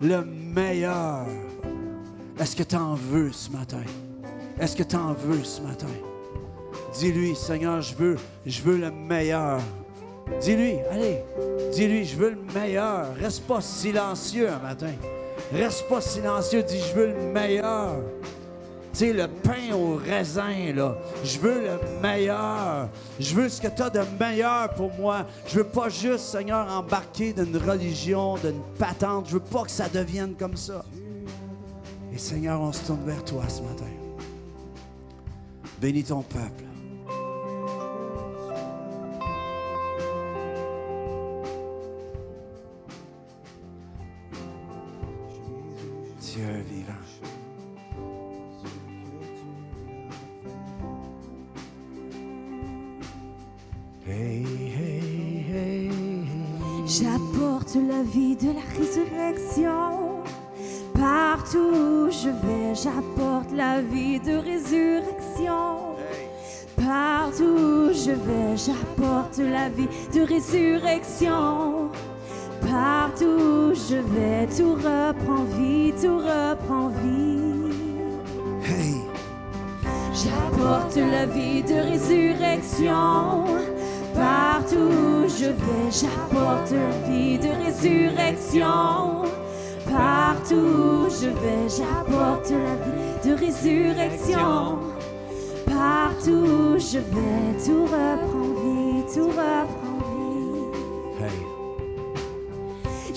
Le 0.00 0.24
meilleur. 0.24 1.26
Est-ce 2.38 2.56
que 2.56 2.62
tu 2.62 2.76
en 2.76 2.94
veux 2.94 3.30
ce 3.32 3.50
matin? 3.50 3.82
Est-ce 4.58 4.74
que 4.74 4.82
tu 4.82 4.96
en 4.96 5.12
veux 5.12 5.44
ce 5.44 5.60
matin? 5.60 5.86
Dis-lui, 6.98 7.36
Seigneur, 7.36 7.82
je 7.82 7.94
veux, 7.94 8.16
je 8.46 8.62
veux 8.62 8.78
le 8.78 8.90
meilleur. 8.90 9.60
Dis-lui, 10.40 10.76
allez, 10.90 11.22
dis-lui, 11.72 12.04
je 12.04 12.16
veux 12.16 12.30
le 12.30 12.52
meilleur. 12.54 13.14
Reste 13.16 13.42
pas 13.42 13.60
silencieux 13.60 14.48
un 14.48 14.58
matin. 14.58 14.92
Reste 15.52 15.88
pas 15.88 16.00
silencieux, 16.00 16.62
dis, 16.62 16.80
je 16.80 16.94
veux 16.94 17.06
le 17.08 17.32
meilleur. 17.32 17.96
Tu 18.92 18.98
sais, 18.98 19.12
le 19.12 19.28
pain 19.28 19.72
au 19.74 19.96
raisin, 19.96 20.72
là. 20.74 20.96
Je 21.22 21.38
veux 21.38 21.60
le 21.60 22.00
meilleur. 22.02 22.88
Je 23.20 23.34
veux 23.34 23.48
ce 23.48 23.60
que 23.60 23.68
tu 23.68 23.82
as 23.82 23.90
de 23.90 24.00
meilleur 24.18 24.70
pour 24.74 24.92
moi. 24.94 25.26
Je 25.46 25.58
veux 25.58 25.64
pas 25.64 25.88
juste, 25.88 26.26
Seigneur, 26.26 26.66
embarquer 26.72 27.32
d'une 27.32 27.56
religion, 27.56 28.36
d'une 28.36 28.60
patente. 28.78 29.26
Je 29.28 29.34
veux 29.34 29.40
pas 29.40 29.62
que 29.62 29.70
ça 29.70 29.88
devienne 29.88 30.34
comme 30.34 30.56
ça. 30.56 30.84
Et 32.12 32.18
Seigneur, 32.18 32.60
on 32.60 32.72
se 32.72 32.84
tourne 32.84 33.04
vers 33.04 33.24
toi 33.24 33.44
ce 33.48 33.62
matin. 33.62 33.84
Bénis 35.80 36.04
ton 36.04 36.22
peuple. 36.22 36.69
Vie 69.70 69.88
de 70.14 70.22
résurrection. 70.22 71.90
Partout 72.60 73.24
où 73.24 73.74
je 73.74 73.96
vais, 73.96 74.46
tout 74.56 74.74
reprend 74.74 75.44
vie, 75.56 75.92
tout 76.00 76.18
reprend 76.18 76.88
vie. 76.88 77.30
J'apporte 80.12 80.96
la 80.96 81.26
vie 81.26 81.62
de 81.62 81.74
résurrection. 81.90 83.44
Partout 84.14 84.76
où 84.76 85.28
je 85.28 85.46
vais, 85.46 85.90
j'apporte 85.90 86.72
la 86.72 87.08
vie 87.08 87.38
de 87.38 87.48
résurrection. 87.64 89.22
Partout 89.86 90.54
où 90.56 91.08
je 91.08 91.28
vais, 91.28 91.68
j'apporte 91.68 92.50
la 92.50 92.74
vie 92.84 93.16
de 93.24 93.32
résurrection. 93.38 94.78
Partout 95.66 96.30
où 96.30 96.78
je 96.78 96.98
vais, 96.98 97.64
tout 97.64 97.84
reprend 97.84 98.50
vie, 98.62 99.04
tout 99.14 99.28
reprend 99.28 99.59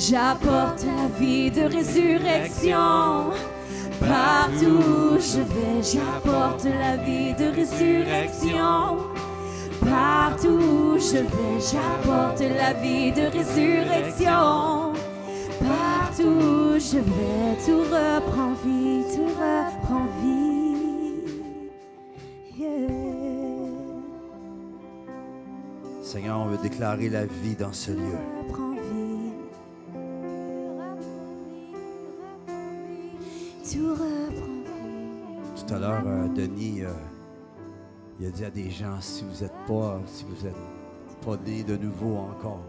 J'apporte 0.09 0.83
la 0.83 1.07
vie 1.17 1.49
de 1.49 1.61
résurrection. 1.61 3.31
Partout 4.01 4.65
où 4.65 5.17
je 5.17 5.39
vais, 5.39 5.81
j'apporte 5.81 6.65
la 6.65 6.97
vie 6.97 7.33
de 7.33 7.45
résurrection. 7.55 8.97
Partout 9.79 10.59
où 10.59 10.99
je 10.99 11.19
vais, 11.19 11.59
j'apporte 11.71 12.41
la 12.41 12.73
vie 12.73 13.13
de 13.13 13.31
résurrection. 13.31 14.91
Partout 15.61 16.23
où 16.23 16.77
je 16.77 16.97
vais, 16.97 17.55
tout 17.65 17.83
reprend 17.83 18.51
vie, 18.65 19.03
tout 19.15 19.31
reprend 19.39 20.05
vie. 20.21 20.43
Seigneur, 26.01 26.39
on 26.39 26.45
veut 26.47 26.57
déclarer 26.61 27.07
la 27.07 27.25
vie 27.25 27.55
dans 27.55 27.71
ce 27.71 27.91
lieu. 27.91 28.17
L'heure, 35.83 36.03
euh, 36.07 36.27
Denis. 36.29 36.83
Euh, 36.83 36.93
il 38.19 38.27
a 38.27 38.29
dit 38.29 38.45
à 38.45 38.51
des 38.51 38.69
gens, 38.69 39.01
si 39.01 39.23
vous 39.23 39.43
n'êtes 39.43 39.65
pas, 39.67 39.99
si 40.05 40.23
vous 40.25 40.45
êtes 40.45 40.55
pas 41.25 41.35
né 41.37 41.63
de 41.63 41.75
nouveau 41.75 42.17
encore, 42.17 42.63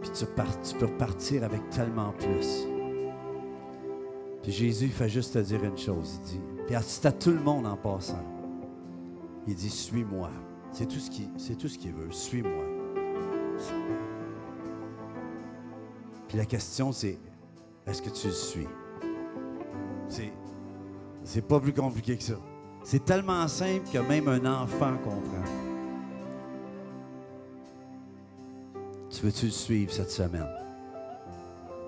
puis 0.00 0.10
tu, 0.10 0.24
tu 0.24 0.76
peux 0.76 0.86
repartir 0.86 1.44
avec 1.44 1.68
tellement 1.70 2.12
plus. 2.12 2.66
Puis 4.42 4.52
Jésus 4.52 4.88
fait 4.88 5.08
juste 5.08 5.34
te 5.34 5.38
dire 5.38 5.62
une 5.64 5.78
chose, 5.78 6.20
il 6.20 6.30
dit, 6.30 6.40
puis 6.66 6.76
c'est 6.82 7.06
à 7.06 7.12
tout 7.12 7.30
le 7.30 7.40
monde 7.40 7.66
en 7.66 7.76
passant. 7.76 8.24
Il 9.46 9.54
dit, 9.54 9.70
suis-moi. 9.70 10.30
C'est 10.72 10.86
tout 10.86 10.98
ce 10.98 11.10
qu'il 11.10 11.56
tout 11.56 11.68
ce 11.68 11.78
qu'il 11.78 11.92
veut, 11.92 12.10
suis-moi. 12.10 12.64
Puis 16.28 16.36
la 16.36 16.44
question 16.44 16.92
c'est, 16.92 17.18
est-ce 17.86 18.02
que 18.02 18.10
tu 18.10 18.26
le 18.26 18.32
suis? 18.32 18.68
C'est, 20.08 20.32
c'est 21.26 21.42
pas 21.42 21.58
plus 21.58 21.72
compliqué 21.72 22.16
que 22.16 22.22
ça. 22.22 22.36
C'est 22.84 23.04
tellement 23.04 23.46
simple 23.48 23.82
que 23.92 23.98
même 23.98 24.28
un 24.28 24.62
enfant 24.62 24.92
comprend. 25.02 25.44
Tu 29.10 29.22
veux-tu 29.22 29.46
le 29.46 29.52
suivre 29.52 29.92
cette 29.92 30.10
semaine? 30.10 30.48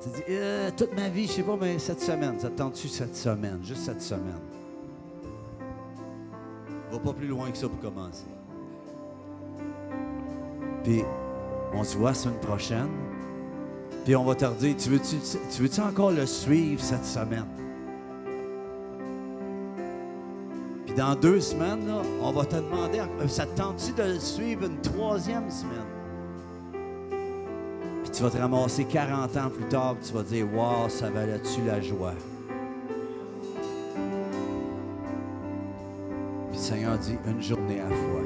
Tu 0.03 0.09
dis, 0.09 0.23
euh, 0.31 0.71
toute 0.77 0.95
ma 0.95 1.09
vie, 1.09 1.27
je 1.27 1.33
sais 1.33 1.43
pas, 1.43 1.57
mais 1.59 1.79
cette 1.79 2.01
semaine, 2.01 2.39
ça 2.39 2.51
tu 2.75 2.89
cette 2.89 3.15
semaine, 3.15 3.61
juste 3.63 3.83
cette 3.83 4.03
semaine? 4.03 4.41
Va 6.91 6.99
pas 6.99 7.13
plus 7.13 7.29
loin 7.29 7.51
que 7.51 7.59
ça 7.59 7.69
pour 7.69 7.81
commencer. 7.81 8.27
Puis, 10.83 11.05
on 11.75 11.85
se 11.85 11.97
voit 11.97 12.11
la 12.11 12.15
semaine 12.15 12.41
prochaine. 12.41 12.89
Puis 14.05 14.17
on 14.17 14.25
va 14.25 14.35
te 14.35 14.47
dire, 14.59 14.75
tu 14.77 14.89
veux-tu 14.89 15.17
tu 15.51 15.63
veux 15.63 15.85
encore 15.85 16.11
le 16.11 16.27
suivre 16.27 16.81
cette 16.83 17.05
semaine? 17.05 17.68
Dans 20.99 21.15
deux 21.15 21.41
semaines, 21.41 21.89
on 22.21 22.33
va 22.33 22.45
te 22.45 22.57
demander, 22.57 22.99
euh, 22.99 23.29
ça 23.29 23.47
te 23.47 23.57
tente-tu 23.57 23.93
de 23.93 24.19
suivre 24.19 24.65
une 24.65 24.81
troisième 24.81 25.49
semaine? 25.49 25.87
Puis 28.03 28.11
tu 28.11 28.25
vas 28.25 28.31
te 28.31 28.37
ramasser 28.37 28.85
40 28.85 29.37
ans 29.37 29.49
plus 29.49 29.69
tard, 29.69 29.95
puis 29.95 30.09
tu 30.09 30.15
vas 30.15 30.25
dire, 30.25 30.45
wow, 30.53 30.89
ça 30.89 31.09
valait-tu 31.09 31.63
la 31.65 31.81
joie? 31.81 32.15
Puis 36.51 36.55
le 36.55 36.59
Seigneur 36.59 36.99
dit, 36.99 37.17
une 37.29 37.43
journée 37.43 37.81
à 37.81 37.89
la 37.89 37.95
fois. 37.95 38.23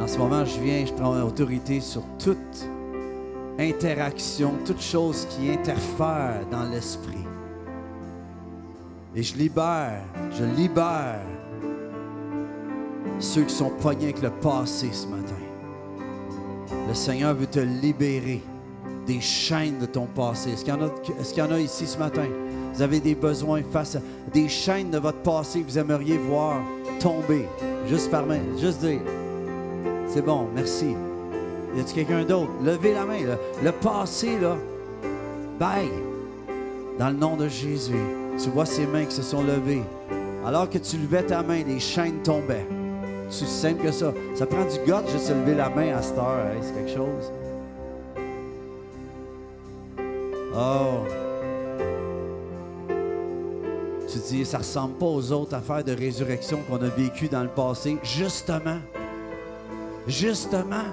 en 0.00 0.06
ce 0.06 0.16
moment, 0.16 0.44
je 0.44 0.60
viens, 0.60 0.86
je 0.86 0.92
prends 0.92 1.20
autorité 1.22 1.80
sur 1.80 2.04
toute 2.22 2.68
interaction, 3.58 4.54
toute 4.64 4.80
chose 4.80 5.26
qui 5.30 5.50
interfère 5.50 6.46
dans 6.52 6.70
l'esprit 6.70 7.26
Et 9.14 9.22
je 9.22 9.36
libère, 9.36 10.02
je 10.30 10.44
libère 10.44 11.20
ceux 13.18 13.42
qui 13.42 13.54
sont 13.54 13.70
pognés 13.70 14.04
avec 14.04 14.22
le 14.22 14.30
passé 14.30 14.88
ce 14.92 15.06
matin. 15.08 15.34
Le 16.86 16.94
Seigneur 16.94 17.34
veut 17.34 17.46
te 17.46 17.58
libérer 17.58 18.40
des 19.06 19.20
chaînes 19.20 19.78
de 19.78 19.86
ton 19.86 20.06
passé. 20.06 20.52
Est-ce 20.52 20.64
qu'il 20.64 20.74
y, 20.74 21.38
y 21.38 21.42
en 21.42 21.52
a 21.52 21.58
ici 21.58 21.86
ce 21.86 21.98
matin? 21.98 22.26
Vous 22.72 22.82
avez 22.82 23.00
des 23.00 23.16
besoins 23.16 23.62
face 23.72 23.96
à 23.96 24.00
des 24.32 24.48
chaînes 24.48 24.90
de 24.90 24.98
votre 24.98 25.18
passé 25.18 25.60
que 25.62 25.70
vous 25.70 25.78
aimeriez 25.78 26.16
voir 26.16 26.60
tomber. 27.00 27.46
Juste 27.88 28.10
par 28.10 28.24
main, 28.26 28.40
juste 28.58 28.80
dire. 28.80 29.00
C'est 30.06 30.24
bon, 30.24 30.46
merci. 30.54 30.94
Y 31.76 31.80
a-t-il 31.80 31.94
quelqu'un 31.94 32.24
d'autre? 32.24 32.50
Levez 32.64 32.94
la 32.94 33.04
main. 33.04 33.18
Le 33.62 33.72
passé, 33.72 34.38
là, 34.40 34.56
bye. 35.58 35.90
Dans 36.98 37.08
le 37.08 37.16
nom 37.16 37.36
de 37.36 37.48
Jésus, 37.48 37.94
tu 38.42 38.48
vois 38.50 38.66
ces 38.66 38.86
mains 38.86 39.04
qui 39.04 39.14
se 39.14 39.22
sont 39.22 39.42
levées. 39.42 39.82
Alors 40.44 40.68
que 40.68 40.78
tu 40.78 40.96
levais 40.96 41.22
ta 41.22 41.42
main, 41.42 41.62
les 41.62 41.78
chaînes 41.78 42.22
tombaient. 42.22 42.66
C'est 43.28 43.46
simple 43.46 43.84
que 43.84 43.92
ça. 43.92 44.12
Ça 44.34 44.46
prend 44.46 44.64
du 44.64 44.78
goût 44.78 45.06
juste 45.10 45.28
de 45.28 45.34
lever 45.34 45.54
la 45.54 45.68
main 45.68 45.94
à 45.96 46.02
cette 46.02 46.18
heure. 46.18 46.46
c'est 46.62 46.74
quelque 46.74 46.96
chose. 46.96 47.32
Oh. 50.56 51.04
Tu 54.08 54.18
dis, 54.18 54.44
ça 54.44 54.58
ressemble 54.58 54.94
pas 54.94 55.06
aux 55.06 55.32
autres 55.32 55.54
affaires 55.54 55.84
de 55.84 55.92
résurrection 55.92 56.58
qu'on 56.68 56.78
a 56.78 56.88
vécues 56.88 57.28
dans 57.28 57.42
le 57.42 57.48
passé. 57.48 57.98
Justement. 58.02 58.78
Justement. 60.08 60.88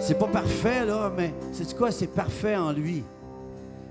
C'est 0.00 0.18
pas 0.18 0.26
parfait, 0.26 0.84
là, 0.84 1.12
mais 1.16 1.32
c'est 1.52 1.76
quoi? 1.76 1.90
C'est 1.90 2.08
parfait 2.08 2.56
en 2.56 2.72
lui. 2.72 3.04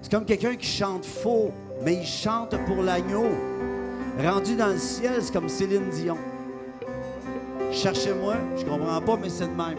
C'est 0.01 0.11
comme 0.11 0.25
quelqu'un 0.25 0.55
qui 0.55 0.67
chante 0.67 1.05
faux, 1.05 1.51
mais 1.83 1.95
il 1.95 2.05
chante 2.05 2.55
pour 2.65 2.81
l'agneau. 2.81 3.27
Rendu 4.23 4.55
dans 4.55 4.67
le 4.67 4.77
ciel, 4.77 5.21
c'est 5.21 5.33
comme 5.33 5.49
Céline 5.49 5.89
Dion. 5.89 6.17
Cherchez-moi, 7.71 8.35
je 8.57 8.63
comprends 8.63 9.01
pas, 9.01 9.17
mais 9.21 9.29
c'est 9.29 9.47
de 9.47 9.51
même. 9.51 9.77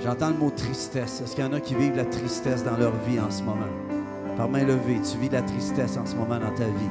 J'entends 0.00 0.28
le 0.28 0.36
mot 0.36 0.50
tristesse. 0.50 1.22
Est-ce 1.22 1.34
qu'il 1.34 1.44
y 1.44 1.48
en 1.48 1.52
a 1.54 1.60
qui 1.60 1.74
vivent 1.74 1.96
la 1.96 2.04
tristesse 2.04 2.62
dans 2.62 2.76
leur 2.76 2.92
vie 3.08 3.18
en 3.18 3.30
ce 3.30 3.42
moment? 3.42 3.72
Par 4.36 4.48
main 4.48 4.64
levée, 4.64 5.00
tu 5.00 5.18
vis 5.18 5.30
la 5.30 5.42
tristesse 5.42 5.96
en 5.96 6.06
ce 6.06 6.14
moment 6.14 6.38
dans 6.38 6.54
ta 6.54 6.64
vie. 6.64 6.90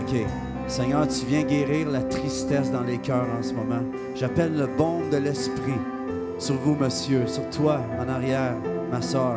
OK. 0.00 0.26
Seigneur, 0.68 1.06
tu 1.08 1.26
viens 1.26 1.42
guérir 1.42 1.90
la 1.90 2.02
tristesse 2.02 2.70
dans 2.70 2.82
les 2.82 2.98
cœurs 2.98 3.26
en 3.38 3.42
ce 3.42 3.52
moment. 3.52 3.82
J'appelle 4.14 4.56
le 4.56 4.66
baume 4.66 5.10
de 5.10 5.18
l'esprit 5.18 5.72
sur 6.38 6.56
vous, 6.56 6.74
monsieur, 6.74 7.26
sur 7.26 7.48
toi, 7.50 7.80
en 7.98 8.08
arrière, 8.08 8.54
ma 8.90 9.00
soeur. 9.00 9.36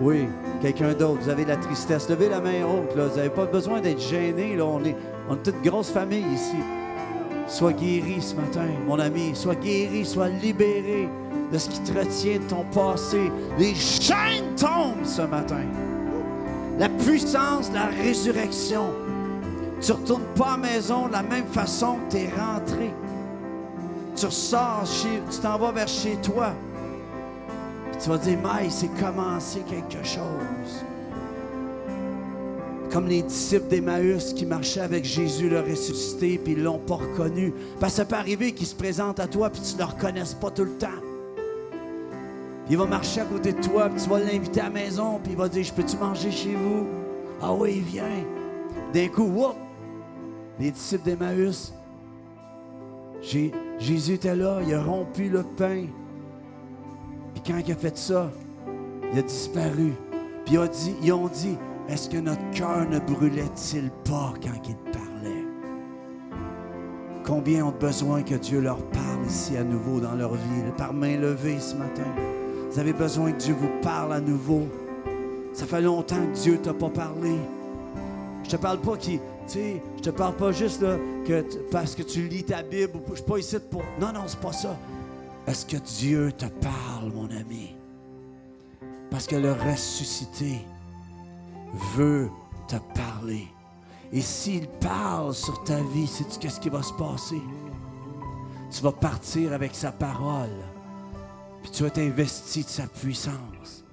Oui, 0.00 0.28
quelqu'un 0.60 0.92
d'autre, 0.92 1.20
vous 1.22 1.28
avez 1.28 1.44
la 1.44 1.56
tristesse. 1.56 2.08
Levez 2.08 2.28
la 2.28 2.40
main 2.40 2.64
haute, 2.64 2.96
là. 2.96 3.06
Vous 3.06 3.16
n'avez 3.16 3.30
pas 3.30 3.46
besoin 3.46 3.80
d'être 3.80 4.00
gêné. 4.00 4.60
On 4.60 4.84
est, 4.84 4.96
on 5.28 5.34
est 5.34 5.42
toute 5.42 5.62
grosse 5.62 5.90
famille 5.90 6.24
ici. 6.34 6.56
Sois 7.46 7.72
guéri 7.72 8.20
ce 8.20 8.34
matin, 8.34 8.66
mon 8.86 8.98
ami. 8.98 9.34
Sois 9.34 9.54
guéri, 9.54 10.04
sois 10.04 10.28
libéré 10.28 11.08
de 11.52 11.58
ce 11.58 11.68
qui 11.68 11.80
te 11.80 11.96
retient 11.96 12.38
de 12.38 12.44
ton 12.44 12.64
passé. 12.74 13.30
Les 13.58 13.74
chaînes 13.74 14.54
tombent 14.56 15.04
ce 15.04 15.22
matin. 15.22 15.62
La 16.78 16.88
puissance 16.88 17.70
de 17.70 17.76
la 17.76 17.86
résurrection. 17.86 18.86
Tu 19.80 19.92
ne 19.92 19.96
retournes 19.96 20.22
pas 20.36 20.54
à 20.54 20.56
la 20.56 20.68
maison 20.68 21.06
de 21.06 21.12
la 21.12 21.22
même 21.22 21.46
façon 21.46 21.98
que 22.08 22.16
tu 22.16 22.22
es 22.24 22.30
rentré. 22.30 22.92
Tu 24.16 24.26
ressors, 24.26 24.84
tu 25.30 25.38
t'en 25.40 25.58
vas 25.58 25.72
vers 25.72 25.88
chez 25.88 26.16
toi. 26.16 26.52
tu 28.00 28.08
vas 28.08 28.18
dire, 28.18 28.38
Maï, 28.40 28.70
c'est 28.70 28.90
commencé 29.00 29.60
quelque 29.68 30.04
chose. 30.04 30.84
Comme 32.92 33.08
les 33.08 33.22
disciples 33.22 33.66
d'Emmaüs 33.66 34.32
qui 34.34 34.46
marchaient 34.46 34.80
avec 34.80 35.04
Jésus 35.04 35.48
le 35.48 35.60
ressuscité, 35.60 36.38
puis 36.38 36.52
ils 36.52 36.58
ne 36.60 36.64
l'ont 36.64 36.78
pas 36.78 36.94
reconnu. 36.94 37.52
Parce 37.80 37.94
que 37.94 37.96
ça 37.96 38.04
peut 38.04 38.14
arriver 38.14 38.52
qu'ils 38.52 38.68
se 38.68 38.74
présentent 38.74 39.18
à 39.18 39.26
toi, 39.26 39.50
puis 39.50 39.62
tu 39.62 39.74
ne 39.74 39.78
le 39.80 39.84
reconnaisses 39.84 40.34
pas 40.34 40.50
tout 40.50 40.64
le 40.64 40.76
temps. 40.76 41.00
il 42.70 42.76
va 42.76 42.86
marcher 42.86 43.22
à 43.22 43.24
côté 43.24 43.52
de 43.52 43.60
toi, 43.60 43.88
puis 43.88 44.00
tu 44.00 44.08
vas 44.08 44.20
l'inviter 44.20 44.60
à 44.60 44.64
la 44.64 44.70
maison, 44.70 45.18
puis 45.20 45.32
il 45.32 45.38
va 45.38 45.48
dire, 45.48 45.64
je 45.64 45.72
peux-tu 45.72 45.96
manger 45.96 46.30
chez 46.30 46.54
vous? 46.54 46.86
Ah 47.42 47.52
oui, 47.52 47.82
viens. 47.84 48.24
D'un 48.92 49.08
coup, 49.08 49.24
whoop, 49.24 49.56
les 50.60 50.70
disciples 50.70 51.04
d'Emmaüs. 51.04 51.72
Jésus 53.78 54.14
était 54.14 54.36
là, 54.36 54.60
il 54.66 54.72
a 54.74 54.82
rompu 54.82 55.28
le 55.28 55.42
pain. 55.42 55.86
Puis 57.34 57.42
quand 57.46 57.58
il 57.66 57.72
a 57.72 57.76
fait 57.76 57.96
ça, 57.98 58.30
il 59.12 59.18
a 59.18 59.22
disparu. 59.22 59.92
Puis 60.46 60.56
dit, 60.72 60.94
ils 61.02 61.12
ont 61.12 61.28
dit, 61.28 61.56
est-ce 61.88 62.08
que 62.08 62.18
notre 62.18 62.50
cœur 62.52 62.88
ne 62.88 62.98
brûlait-il 62.98 63.90
pas 64.04 64.32
quand 64.42 64.68
il 64.68 64.76
parlait? 64.92 65.44
Combien 67.24 67.66
ont 67.66 67.74
besoin 67.78 68.22
que 68.22 68.34
Dieu 68.34 68.60
leur 68.60 68.82
parle 68.88 69.26
ici 69.26 69.56
à 69.56 69.64
nouveau 69.64 70.00
dans 70.00 70.14
leur 70.14 70.34
vie, 70.34 70.62
par 70.76 70.92
main 70.92 71.16
levée 71.16 71.58
ce 71.58 71.74
matin? 71.74 72.02
Vous 72.70 72.78
avez 72.78 72.92
besoin 72.92 73.32
que 73.32 73.38
Dieu 73.38 73.54
vous 73.54 73.70
parle 73.82 74.12
à 74.12 74.20
nouveau. 74.20 74.62
Ça 75.52 75.66
fait 75.66 75.80
longtemps 75.80 76.16
que 76.32 76.38
Dieu 76.38 76.58
t'a 76.58 76.74
pas 76.74 76.90
parlé. 76.90 77.36
Je 78.44 78.50
te 78.50 78.56
parle 78.56 78.78
pas 78.78 78.96
qui 78.96 79.20
tu 79.46 79.52
sais, 79.52 79.82
je 79.96 80.02
te 80.02 80.10
parle 80.10 80.36
pas 80.36 80.52
juste 80.52 80.84
parce 81.70 81.94
que 81.94 82.02
tu 82.02 82.28
lis 82.28 82.44
ta 82.44 82.62
Bible. 82.62 83.00
Je 83.10 83.14
suis 83.14 83.24
pas 83.24 83.38
ici 83.38 83.56
pour. 83.70 83.82
Non, 84.00 84.12
non, 84.12 84.22
c'est 84.26 84.40
pas 84.40 84.52
ça. 84.52 84.76
Est-ce 85.46 85.66
que 85.66 85.76
Dieu 85.76 86.32
te 86.32 86.46
parle, 86.46 87.12
mon 87.14 87.28
ami? 87.30 87.76
Parce 89.10 89.26
que 89.26 89.36
le 89.36 89.52
ressuscité 89.52 90.60
veut 91.96 92.28
te 92.68 92.76
parler. 92.94 93.46
Et 94.12 94.20
s'il 94.20 94.66
parle 94.68 95.34
sur 95.34 95.62
ta 95.64 95.80
vie, 95.82 96.06
sais-tu 96.06 96.38
qu'est-ce 96.38 96.60
qui 96.60 96.68
va 96.68 96.82
se 96.82 96.92
passer? 96.92 97.40
Tu 98.70 98.82
vas 98.82 98.92
partir 98.92 99.52
avec 99.52 99.74
sa 99.74 99.92
parole. 99.92 100.48
Puis 101.62 101.70
tu 101.70 101.82
vas 101.82 101.90
t'investir 101.90 102.64
de 102.64 102.70
sa 102.70 102.86
puissance. 102.86 103.84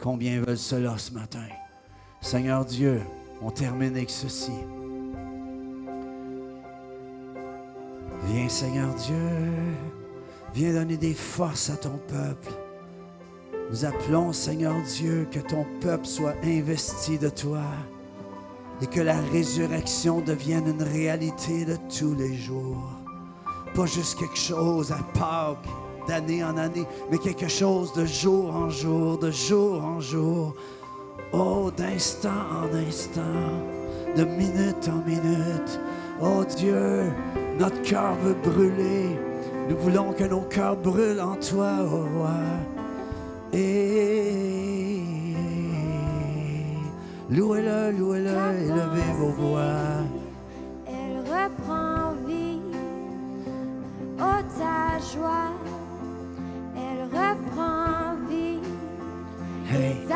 Combien 0.00 0.40
veulent 0.40 0.56
cela 0.56 0.96
ce 0.98 1.12
matin? 1.12 1.46
Seigneur 2.20 2.64
Dieu, 2.64 3.00
on 3.42 3.50
termine 3.50 3.94
avec 3.94 4.10
ceci. 4.10 4.52
Viens 8.24 8.48
Seigneur 8.48 8.92
Dieu, 8.94 9.30
viens 10.54 10.72
donner 10.72 10.96
des 10.96 11.14
forces 11.14 11.70
à 11.70 11.76
ton 11.76 11.98
peuple. 12.08 12.52
Nous 13.70 13.84
appelons 13.84 14.32
Seigneur 14.32 14.74
Dieu 14.96 15.28
que 15.30 15.40
ton 15.40 15.64
peuple 15.80 16.06
soit 16.06 16.34
investi 16.42 17.18
de 17.18 17.28
toi 17.28 17.62
et 18.80 18.86
que 18.86 19.00
la 19.00 19.20
résurrection 19.32 20.20
devienne 20.20 20.68
une 20.68 20.82
réalité 20.82 21.64
de 21.64 21.76
tous 21.96 22.14
les 22.14 22.34
jours. 22.36 22.90
Pas 23.74 23.86
juste 23.86 24.18
quelque 24.18 24.38
chose 24.38 24.90
à 24.92 24.98
Pâques, 25.18 25.68
d'année 26.06 26.42
en 26.42 26.56
année, 26.56 26.86
mais 27.10 27.18
quelque 27.18 27.48
chose 27.48 27.92
de 27.92 28.06
jour 28.06 28.54
en 28.54 28.70
jour, 28.70 29.18
de 29.18 29.30
jour 29.30 29.84
en 29.84 30.00
jour, 30.00 30.54
Oh, 31.32 31.70
d'instant 31.76 32.30
en 32.30 32.74
instant, 32.74 33.20
de 34.16 34.24
minute 34.24 34.88
en 34.88 35.06
minute. 35.06 35.78
Oh 36.22 36.42
Dieu, 36.56 37.12
notre 37.58 37.80
cœur 37.82 38.14
veut 38.22 38.36
brûler. 38.42 39.18
Nous 39.68 39.76
voulons 39.76 40.12
que 40.12 40.24
nos 40.24 40.40
cœurs 40.40 40.76
brûlent 40.76 41.20
en 41.20 41.36
toi, 41.36 41.72
oh 41.82 42.06
roi. 42.16 42.40
Et 43.52 45.02
louez-le, 47.30 47.92
louez-le, 47.92 48.30
élevez 48.64 49.12
vos 49.18 49.28
voix. 49.28 50.02
Elle 50.86 51.18
reprend 51.18 52.14
vie, 52.26 52.60
oh 54.18 54.42
ta 54.58 54.98
joie. 55.12 55.52
Elle 56.74 57.04
reprend 57.04 58.16
vie, 58.30 58.60
hey. 59.70 60.07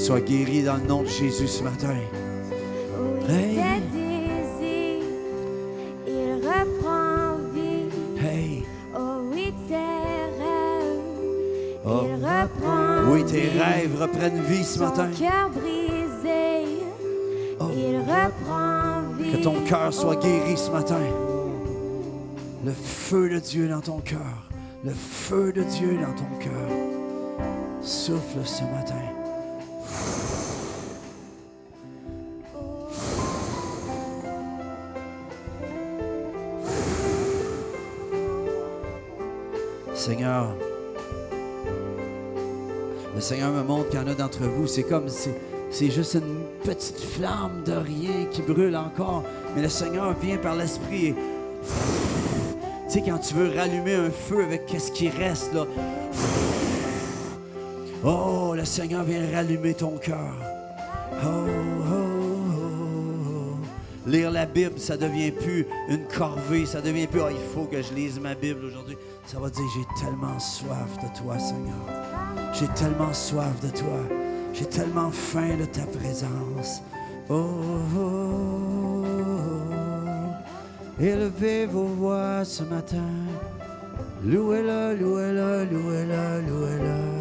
Sois 0.00 0.20
guéri 0.22 0.62
dans 0.62 0.76
le 0.76 0.86
nom 0.88 1.02
de 1.02 1.08
Jésus 1.08 1.46
ce 1.46 1.62
matin. 1.62 1.94
Hey. 3.28 3.54
tes 3.54 3.80
désirs, 3.92 5.04
il 6.06 6.36
reprend 6.36 7.36
vie. 7.54 7.90
Hey. 8.18 8.64
Oh 8.96 9.20
oui, 9.30 9.52
tes 9.68 9.74
rêves, 9.76 11.02
Oh. 11.84 12.00
reprennent 14.02 14.40
vie 14.42 14.64
ce 14.64 14.78
matin. 14.78 15.08
cœur 15.18 15.50
brisé, 15.50 16.78
Oh. 17.60 17.66
il 17.76 17.98
reprend 17.98 19.02
vie. 19.18 19.32
Que 19.32 19.36
ton 19.44 19.60
cœur 19.66 19.92
soit 19.92 20.16
Oh. 20.16 20.20
guéri 20.22 20.56
ce 20.56 20.70
matin. 20.70 21.00
Le 22.64 22.72
feu 22.72 23.28
de 23.28 23.38
Dieu 23.38 23.68
dans 23.68 23.80
ton 23.80 24.00
cœur. 24.00 24.48
Le 24.82 24.92
feu 24.92 25.52
de 25.52 25.62
Dieu 25.62 25.98
dans 26.00 26.14
ton 26.14 26.38
cœur. 26.38 26.70
Souffle 27.82 28.44
ce 28.44 28.62
matin. 28.64 28.94
Seigneur, 40.00 40.46
le 43.14 43.20
Seigneur 43.20 43.52
me 43.52 43.62
montre 43.62 43.90
qu'il 43.90 44.00
y 44.00 44.02
en 44.02 44.06
a 44.06 44.14
d'entre 44.14 44.44
vous, 44.44 44.66
c'est 44.66 44.82
comme, 44.82 45.10
c'est 45.10 45.90
juste 45.90 46.14
une 46.14 46.40
petite 46.64 46.98
flamme 46.98 47.62
de 47.66 47.72
rien 47.72 48.24
qui 48.30 48.40
brûle 48.40 48.76
encore, 48.76 49.24
mais 49.54 49.60
le 49.60 49.68
Seigneur 49.68 50.14
vient 50.18 50.38
par 50.38 50.56
l'Esprit 50.56 51.08
et... 51.08 51.14
Tu 52.86 52.94
sais, 52.94 53.02
quand 53.02 53.18
tu 53.18 53.34
veux 53.34 53.54
rallumer 53.54 53.94
un 53.94 54.10
feu 54.10 54.42
avec 54.42 54.62
ce 54.70 54.90
qui 54.90 55.10
reste, 55.10 55.52
là. 55.52 55.66
Oh, 58.02 58.54
le 58.56 58.64
Seigneur 58.64 59.04
vient 59.04 59.20
rallumer 59.34 59.74
ton 59.74 59.98
cœur. 59.98 60.34
Oh, 61.22 61.26
oh, 61.26 61.94
oh, 62.56 64.08
Lire 64.08 64.30
la 64.30 64.46
Bible, 64.46 64.78
ça 64.78 64.96
devient 64.96 65.30
plus 65.30 65.66
une 65.90 66.06
corvée, 66.06 66.64
ça 66.64 66.80
devient 66.80 67.06
plus, 67.06 67.20
oh, 67.20 67.28
il 67.30 67.54
faut 67.54 67.66
que 67.66 67.82
je 67.82 67.92
lise 67.92 68.18
ma 68.18 68.34
Bible 68.34 68.64
aujourd'hui. 68.64 68.96
Ça 69.30 69.38
va 69.38 69.48
dire, 69.48 69.62
j'ai 69.72 69.86
tellement 70.04 70.40
soif 70.40 70.98
de 71.04 71.06
toi, 71.16 71.38
Seigneur. 71.38 71.86
J'ai 72.52 72.66
tellement 72.74 73.12
soif 73.12 73.60
de 73.60 73.68
toi. 73.68 74.00
J'ai 74.52 74.64
tellement 74.64 75.12
faim 75.12 75.56
de 75.56 75.66
ta 75.66 75.86
présence. 75.86 76.82
Oh, 77.28 77.44
oh, 77.96 79.04
élevez 80.98 81.66
vos 81.66 81.84
voix 81.84 82.44
ce 82.44 82.64
matin. 82.64 83.06
Louez-le, 84.24 84.96
louez-le, 84.96 85.64
louez-le, 85.64 86.40
louez-le. 86.48 87.20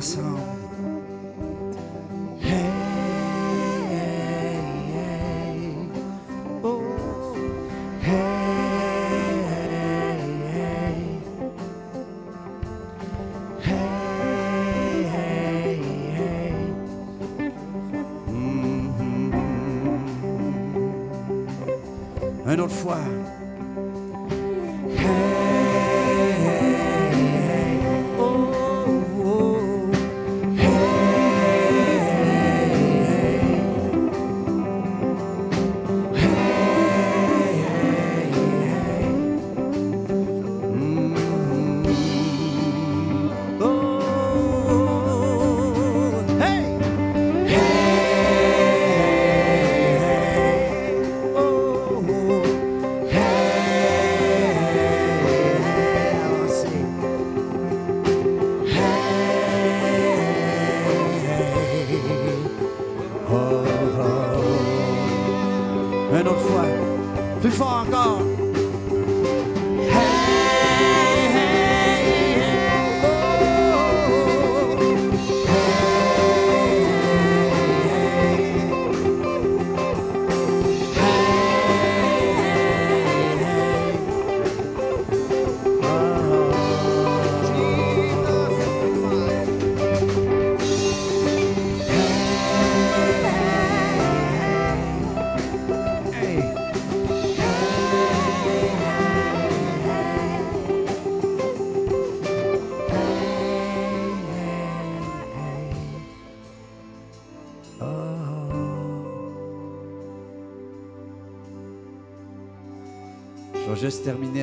Juste 0.00 0.16
terminer 0.16 0.45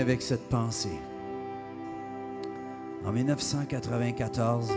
avec 0.03 0.21
cette 0.21 0.49
pensée. 0.49 0.99
En 3.05 3.13
1994, 3.13 4.69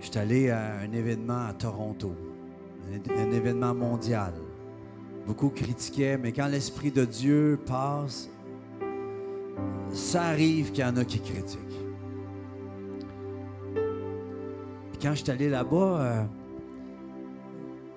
je 0.00 0.04
suis 0.04 0.18
allé 0.18 0.50
à 0.50 0.80
un 0.80 0.90
événement 0.90 1.46
à 1.46 1.52
Toronto, 1.52 2.12
un, 2.92 3.30
événement 3.30 3.76
mondial. 3.76 4.32
Beaucoup 5.24 5.50
critiquaient, 5.50 6.18
mais 6.18 6.32
quand 6.32 6.48
l'Esprit 6.48 6.90
de 6.90 7.04
Dieu 7.04 7.60
passe, 7.64 8.28
ça 9.92 10.24
arrive 10.24 10.72
qu'il 10.72 10.84
y 10.84 10.88
en 10.88 10.96
a 10.96 11.04
qui 11.04 11.20
critiquent. 11.20 11.60
Quand 15.00 15.14
je 15.14 15.22
suis 15.22 15.30
allé 15.30 15.48
là-bas, 15.48 16.00
euh, 16.00 16.24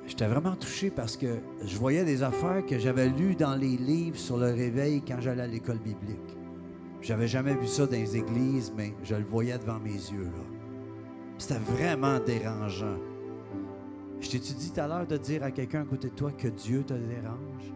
j'étais 0.07 0.27
vraiment 0.27 0.55
touché 0.55 0.89
parce 0.89 1.17
que 1.17 1.39
je 1.63 1.77
voyais 1.77 2.03
des 2.03 2.23
affaires 2.23 2.65
que 2.65 2.79
j'avais 2.79 3.09
lues 3.09 3.35
dans 3.35 3.55
les 3.55 3.77
livres 3.77 4.17
sur 4.17 4.37
le 4.37 4.47
réveil 4.47 5.03
quand 5.07 5.19
j'allais 5.19 5.43
à 5.43 5.47
l'école 5.47 5.79
biblique. 5.79 6.37
J'avais 7.01 7.27
jamais 7.27 7.53
vu 7.55 7.67
ça 7.67 7.85
dans 7.85 7.91
les 7.91 8.17
églises, 8.17 8.73
mais 8.75 8.93
je 9.03 9.15
le 9.15 9.23
voyais 9.23 9.57
devant 9.57 9.79
mes 9.79 9.91
yeux. 9.91 10.23
là. 10.23 10.57
C'était 11.37 11.59
vraiment 11.59 12.19
dérangeant. 12.19 12.97
Je 14.19 14.29
t'ai-tu 14.29 14.53
dit 14.53 14.71
tout 14.71 14.81
à 14.81 14.87
l'heure 14.87 15.05
de 15.05 15.17
dire 15.17 15.43
à 15.43 15.51
quelqu'un 15.51 15.81
à 15.81 15.85
côté 15.85 16.09
de 16.09 16.15
toi 16.15 16.31
que 16.31 16.47
Dieu 16.47 16.83
te 16.83 16.93
dérange? 16.93 17.71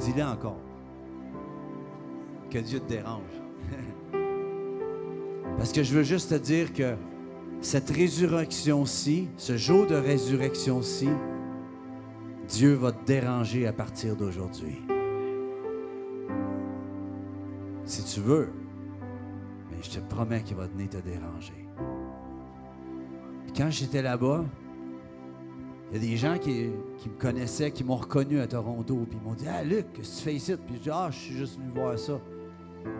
Dis-le 0.00 0.22
encore. 0.22 0.60
Que 2.50 2.58
Dieu 2.58 2.80
te 2.80 2.88
dérange. 2.88 3.22
Parce 5.56 5.72
que 5.72 5.82
je 5.82 5.94
veux 5.94 6.02
juste 6.02 6.30
te 6.30 6.34
dire 6.34 6.72
que 6.74 6.94
cette 7.60 7.90
résurrection-ci, 7.90 9.28
ce 9.36 9.56
jour 9.56 9.86
de 9.86 9.94
résurrection-ci, 9.94 11.08
Dieu 12.48 12.74
va 12.74 12.92
te 12.92 13.04
déranger 13.04 13.66
à 13.66 13.72
partir 13.72 14.16
d'aujourd'hui. 14.16 14.82
Si 17.84 18.04
tu 18.04 18.20
veux, 18.20 18.50
mais 19.70 19.78
je 19.82 19.90
te 19.90 20.00
promets 20.00 20.42
qu'il 20.42 20.56
va 20.56 20.66
venir 20.66 20.88
te 20.88 20.98
déranger. 20.98 21.66
quand 23.56 23.70
j'étais 23.70 24.02
là-bas, 24.02 24.44
il 25.90 25.94
y 25.94 25.96
a 25.98 26.10
des 26.10 26.16
gens 26.16 26.36
qui, 26.38 26.70
me 27.06 27.18
connaissaient, 27.18 27.70
qui 27.70 27.84
m'ont 27.84 27.96
reconnu 27.96 28.40
à 28.40 28.46
Toronto, 28.46 29.06
puis 29.08 29.18
ils 29.20 29.26
m'ont 29.26 29.34
dit 29.34 29.46
Ah, 29.48 29.62
Luc, 29.62 29.92
qu'est-ce 29.92 30.10
que 30.10 30.16
tu 30.18 30.22
fais 30.24 30.34
ici 30.34 30.54
Puis 30.66 30.76
je 30.76 30.82
dis 30.82 30.90
Ah, 30.92 31.08
je 31.10 31.16
suis 31.16 31.34
juste 31.36 31.58
venu 31.58 31.70
voir 31.74 31.98
ça. 31.98 32.20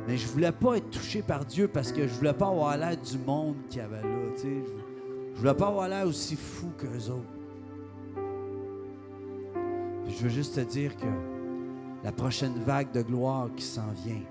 Mais 0.07 0.17
je 0.17 0.27
voulais 0.27 0.53
pas 0.53 0.77
être 0.77 0.91
touché 0.91 1.23
par 1.23 1.45
Dieu 1.45 1.69
parce 1.69 1.93
que 1.93 2.07
je 2.07 2.15
voulais 2.15 2.33
pas 2.33 2.49
avoir 2.49 2.77
l'air 2.77 2.97
du 2.97 3.19
monde 3.19 3.57
qu'il 3.69 3.79
y 3.79 3.85
avait 3.85 4.03
là. 4.03 4.09
Je, 4.37 4.49
je 5.35 5.41
voulais 5.41 5.55
pas 5.55 5.69
avoir 5.69 5.89
l'air 5.89 6.07
aussi 6.07 6.37
fou 6.37 6.69
qu'eux 6.79 7.11
autres. 7.11 7.37
je 10.09 10.23
veux 10.23 10.31
juste 10.31 10.55
te 10.55 10.61
dire 10.61 10.97
que 10.97 11.07
la 12.05 12.13
prochaine 12.13 12.55
vague 12.65 12.93
de 12.93 13.03
gloire 13.03 13.49
qui 13.55 13.65
s'en 13.65 13.91
vient, 14.05 14.23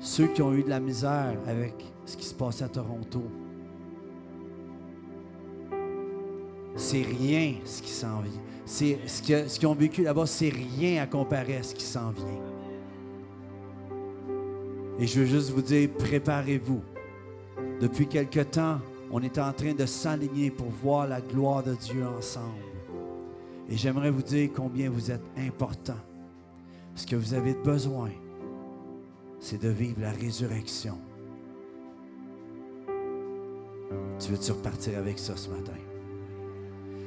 ceux 0.00 0.28
qui 0.28 0.42
ont 0.42 0.54
eu 0.54 0.62
de 0.62 0.70
la 0.70 0.80
misère 0.80 1.36
avec 1.46 1.74
ce 2.06 2.16
qui 2.16 2.24
se 2.24 2.34
passait 2.34 2.64
à 2.64 2.68
Toronto, 2.68 3.22
c'est 6.76 7.02
rien 7.02 7.54
ce 7.64 7.82
qui 7.82 7.90
s'en 7.90 8.20
vient. 8.20 8.40
C'est, 8.64 8.98
ce, 9.06 9.48
ce 9.48 9.58
qu'ils 9.58 9.68
ont 9.68 9.74
vécu 9.74 10.02
là-bas, 10.02 10.26
c'est 10.26 10.50
rien 10.50 11.02
à 11.02 11.06
comparer 11.06 11.56
à 11.56 11.62
ce 11.62 11.74
qui 11.74 11.84
s'en 11.84 12.10
vient. 12.10 12.47
Et 14.98 15.06
je 15.06 15.20
veux 15.20 15.26
juste 15.26 15.50
vous 15.50 15.62
dire, 15.62 15.88
préparez-vous. 15.98 16.82
Depuis 17.80 18.06
quelque 18.06 18.40
temps, 18.40 18.78
on 19.10 19.22
est 19.22 19.38
en 19.38 19.52
train 19.52 19.72
de 19.72 19.86
s'aligner 19.86 20.50
pour 20.50 20.68
voir 20.68 21.06
la 21.06 21.20
gloire 21.20 21.62
de 21.62 21.74
Dieu 21.74 22.04
ensemble. 22.06 22.64
Et 23.70 23.76
j'aimerais 23.76 24.10
vous 24.10 24.22
dire 24.22 24.50
combien 24.54 24.90
vous 24.90 25.10
êtes 25.10 25.24
important. 25.36 25.98
Ce 26.94 27.06
que 27.06 27.16
vous 27.16 27.34
avez 27.34 27.54
besoin, 27.54 28.10
c'est 29.38 29.62
de 29.62 29.68
vivre 29.68 30.00
la 30.00 30.10
résurrection. 30.10 30.98
Tu 34.18 34.32
veux-tu 34.32 34.50
repartir 34.50 34.98
avec 34.98 35.18
ça 35.18 35.36
ce 35.36 35.48
matin? 35.48 35.72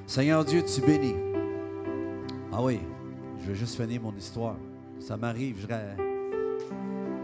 Seigneur 0.08 0.46
Dieu, 0.46 0.64
tu 0.64 0.82
bénis. 0.82 1.16
Ah 2.54 2.64
oui, 2.64 2.80
je 3.42 3.50
veux 3.50 3.54
juste 3.54 3.76
finir 3.76 4.02
mon 4.02 4.16
histoire. 4.16 4.56
Ça 5.00 5.18
m'arrive, 5.18 5.58
je 5.60 6.11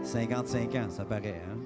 55 0.02 0.74
ans, 0.74 0.86
ça 0.88 1.04
paraît. 1.04 1.42
Hein? 1.50 1.58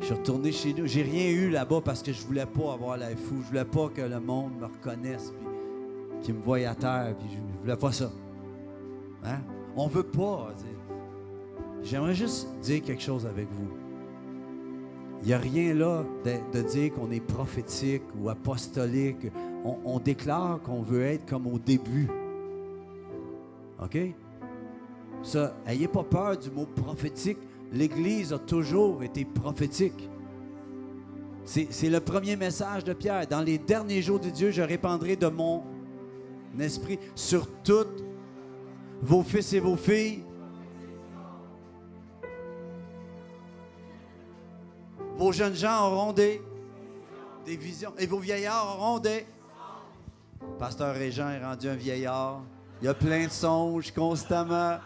Je 0.00 0.06
suis 0.06 0.14
retourné 0.14 0.52
chez 0.52 0.72
nous. 0.72 0.86
J'ai 0.86 1.02
rien 1.02 1.30
eu 1.30 1.50
là-bas 1.50 1.80
parce 1.84 2.02
que 2.02 2.12
je 2.12 2.24
voulais 2.26 2.46
pas 2.46 2.72
avoir 2.72 2.96
la 2.96 3.10
fou. 3.10 3.36
Je 3.42 3.48
voulais 3.48 3.64
pas 3.64 3.88
que 3.88 4.02
le 4.02 4.20
monde 4.20 4.52
me 4.60 4.66
reconnaisse 4.66 5.32
puis 5.32 6.20
qu'il 6.22 6.34
me 6.34 6.40
voie 6.40 6.58
à 6.66 6.74
terre. 6.74 7.14
Puis 7.18 7.28
je 7.30 7.60
voulais 7.62 7.76
pas 7.76 7.92
ça. 7.92 8.10
Hein? 9.24 9.38
On 9.76 9.86
veut 9.88 10.04
pas. 10.04 10.54
J'aimerais 11.82 12.14
juste 12.14 12.48
dire 12.60 12.82
quelque 12.82 13.02
chose 13.02 13.26
avec 13.26 13.48
vous. 13.50 13.68
Il 15.22 15.28
n'y 15.28 15.34
a 15.34 15.38
rien 15.38 15.74
là 15.74 16.04
de, 16.24 16.62
dire 16.62 16.94
qu'on 16.94 17.10
est 17.10 17.20
prophétique 17.20 18.02
ou 18.20 18.28
apostolique. 18.28 19.26
On, 19.84 19.98
déclare 19.98 20.60
qu'on 20.62 20.82
veut 20.82 21.04
être 21.04 21.26
comme 21.26 21.46
au 21.46 21.58
début. 21.58 22.08
OK? 23.82 23.98
Ça, 25.22 25.54
ayez 25.66 25.88
pas 25.88 26.04
peur 26.04 26.36
du 26.36 26.50
mot 26.50 26.66
prophétique. 26.66 27.38
L'Église 27.72 28.32
a 28.32 28.38
toujours 28.38 29.02
été 29.02 29.24
prophétique. 29.24 30.08
C'est 31.44 31.88
le 31.88 32.00
premier 32.00 32.36
message 32.36 32.84
de 32.84 32.92
Pierre. 32.92 33.26
Dans 33.26 33.40
les 33.40 33.58
derniers 33.58 34.02
jours 34.02 34.20
de 34.20 34.28
Dieu, 34.28 34.50
je 34.50 34.60
répandrai 34.60 35.16
de 35.16 35.28
mon 35.28 35.62
esprit 36.60 36.98
sur 37.14 37.48
toutes 37.62 38.04
vos 39.00 39.22
fils 39.22 39.52
et 39.54 39.60
vos 39.60 39.76
filles. 39.76 40.22
Vos 45.16 45.32
jeunes 45.32 45.54
gens 45.54 45.86
auront 45.90 46.12
des, 46.12 46.40
visions. 47.46 47.92
Et 47.98 48.06
vos 48.06 48.18
vieillards 48.18 48.76
auront 48.78 48.98
des. 48.98 49.26
Pasteur 50.58 50.94
Régent 50.94 51.30
est 51.30 51.42
rendu 51.42 51.68
un 51.68 51.74
vieillard. 51.74 52.42
Il 52.80 52.84
y 52.84 52.88
a 52.88 52.94
plein 52.94 53.24
de 53.24 53.32
songes 53.32 53.90
constamment. 53.92 54.78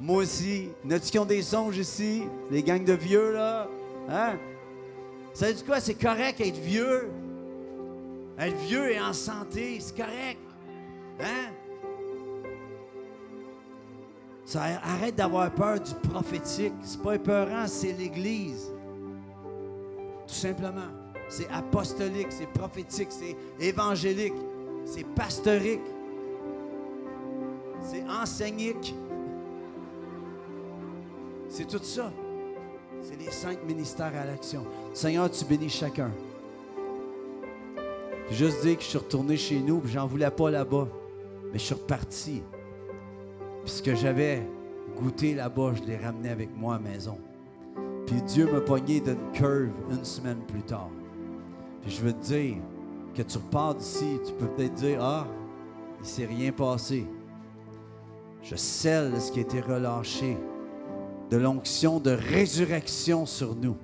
Moi 0.00 0.18
aussi. 0.18 0.68
N'as-tu 0.84 1.10
qui 1.10 1.18
ont 1.18 1.24
des 1.24 1.42
songes 1.42 1.78
ici? 1.78 2.24
Les 2.50 2.62
gangs 2.62 2.84
de 2.84 2.92
vieux, 2.92 3.32
là? 3.32 3.68
Hein? 4.08 4.36
Ça 5.34 5.52
dit 5.52 5.64
quoi? 5.64 5.80
C'est 5.80 5.94
correct 5.94 6.40
être 6.40 6.58
vieux. 6.58 7.08
Être 8.38 8.56
vieux 8.56 8.92
et 8.92 9.00
en 9.00 9.12
santé, 9.12 9.78
c'est 9.80 9.96
correct. 9.96 10.38
Hein? 11.20 11.52
Ça, 14.44 14.62
arrête 14.82 15.16
d'avoir 15.16 15.50
peur 15.50 15.80
du 15.80 15.92
prophétique. 16.08 16.72
C'est 16.82 17.02
pas 17.02 17.16
épeurant, 17.16 17.66
c'est 17.66 17.92
l'Église. 17.92 18.72
Tout 20.26 20.34
simplement. 20.34 20.88
C'est 21.28 21.48
apostolique, 21.50 22.28
c'est 22.30 22.48
prophétique, 22.48 23.08
c'est 23.10 23.36
évangélique, 23.60 24.32
c'est 24.86 25.04
pastourique, 25.04 25.82
c'est 27.82 28.02
enseignique. 28.08 28.94
C'est 31.48 31.66
tout 31.66 31.82
ça. 31.82 32.12
C'est 33.00 33.18
les 33.18 33.30
cinq 33.30 33.64
ministères 33.64 34.12
à 34.14 34.24
l'action. 34.24 34.64
Seigneur, 34.92 35.30
tu 35.30 35.44
bénis 35.44 35.70
chacun. 35.70 36.10
Puis 38.26 38.36
juste 38.36 38.60
dire 38.62 38.76
que 38.76 38.82
je 38.82 38.88
suis 38.88 38.98
retourné 38.98 39.36
chez 39.36 39.60
nous, 39.60 39.78
puis 39.78 39.92
j'en 39.92 40.06
voulais 40.06 40.30
pas 40.30 40.50
là-bas. 40.50 40.88
Mais 41.52 41.58
je 41.58 41.64
suis 41.64 41.74
reparti. 41.74 42.42
Puis 43.64 43.72
ce 43.72 43.82
que 43.82 43.94
j'avais 43.94 44.42
goûté 44.96 45.34
là-bas, 45.34 45.72
je 45.76 45.82
l'ai 45.84 45.96
ramené 45.96 46.28
avec 46.28 46.54
moi 46.54 46.74
à 46.74 46.78
la 46.78 46.90
maison. 46.90 47.18
Puis 48.06 48.20
Dieu 48.22 48.50
m'a 48.50 48.60
pogné 48.60 49.00
d'une 49.00 49.30
curve 49.32 49.70
une 49.90 50.04
semaine 50.04 50.40
plus 50.48 50.62
tard. 50.62 50.90
Puis 51.82 51.92
je 51.92 52.02
veux 52.02 52.12
te 52.12 52.24
dire 52.24 52.56
que 53.14 53.22
tu 53.22 53.38
repars 53.38 53.74
d'ici, 53.74 54.18
tu 54.26 54.32
peux 54.32 54.46
peut-être 54.46 54.74
dire 54.74 55.02
Ah, 55.02 55.26
il 56.00 56.06
s'est 56.06 56.26
rien 56.26 56.52
passé. 56.52 57.06
Je 58.42 58.56
scelle 58.56 59.20
ce 59.20 59.32
qui 59.32 59.38
a 59.38 59.42
été 59.42 59.60
relâché 59.60 60.36
de 61.30 61.36
l'onction 61.36 62.00
de 62.00 62.10
résurrection 62.10 63.26
sur 63.26 63.54
nous. 63.54 63.76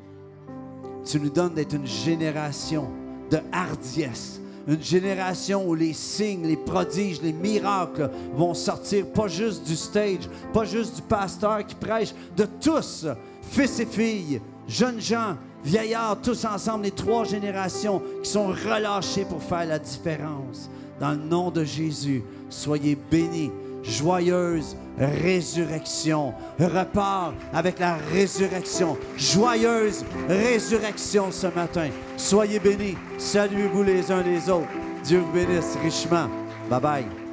Tu 1.05 1.21
nous 1.21 1.31
donnes 1.31 1.55
d'être 1.55 1.75
une 1.75 1.87
génération 1.87 2.89
de 3.31 3.39
hardiesse, 3.53 4.41
une 4.67 4.83
génération 4.83 5.69
où 5.69 5.75
les 5.75 5.93
signes, 5.93 6.47
les 6.47 6.57
prodiges, 6.57 7.21
les 7.21 7.33
miracles 7.33 8.11
vont 8.35 8.55
sortir 8.55 9.07
pas 9.13 9.29
juste 9.29 9.67
du 9.67 9.77
stage, 9.77 10.29
pas 10.53 10.65
juste 10.65 10.97
du 10.97 11.03
pasteur 11.03 11.67
qui 11.67 11.75
prêche, 11.75 12.15
de 12.37 12.47
tous, 12.61 13.07
fils 13.43 13.79
et 13.81 13.87
filles, 13.87 14.41
jeunes 14.67 15.01
gens, 15.01 15.37
vieillards, 15.63 16.21
tous 16.23 16.45
ensemble, 16.47 16.85
les 16.85 16.91
trois 16.91 17.25
générations 17.25 18.03
qui 18.23 18.31
sont 18.31 18.47
relâchés 18.47 19.25
pour 19.25 19.43
faire 19.43 19.67
la 19.67 19.79
différence. 19.79 20.71
Dans 20.99 21.11
le 21.11 21.17
nom 21.19 21.51
de 21.51 21.65
Jésus, 21.65 22.23
soyez 22.49 22.97
bénis 23.11 23.51
joyeuse 23.85 24.77
résurrection. 24.99 26.35
Repart 26.59 27.35
avec 27.53 27.79
la 27.79 27.97
résurrection. 28.13 28.97
Joyeuse 29.17 30.05
résurrection 30.29 31.31
ce 31.31 31.49
matin. 31.49 31.91
Soyez 32.17 32.59
bénis. 32.59 32.97
Saluez-vous 33.19 33.83
les 33.83 34.11
uns 34.11 34.23
les 34.23 34.49
autres. 34.51 34.69
Dieu 35.05 35.19
vous 35.19 35.33
bénisse 35.33 35.77
richement. 35.83 36.29
Bye 36.71 36.81
bye. 36.81 37.24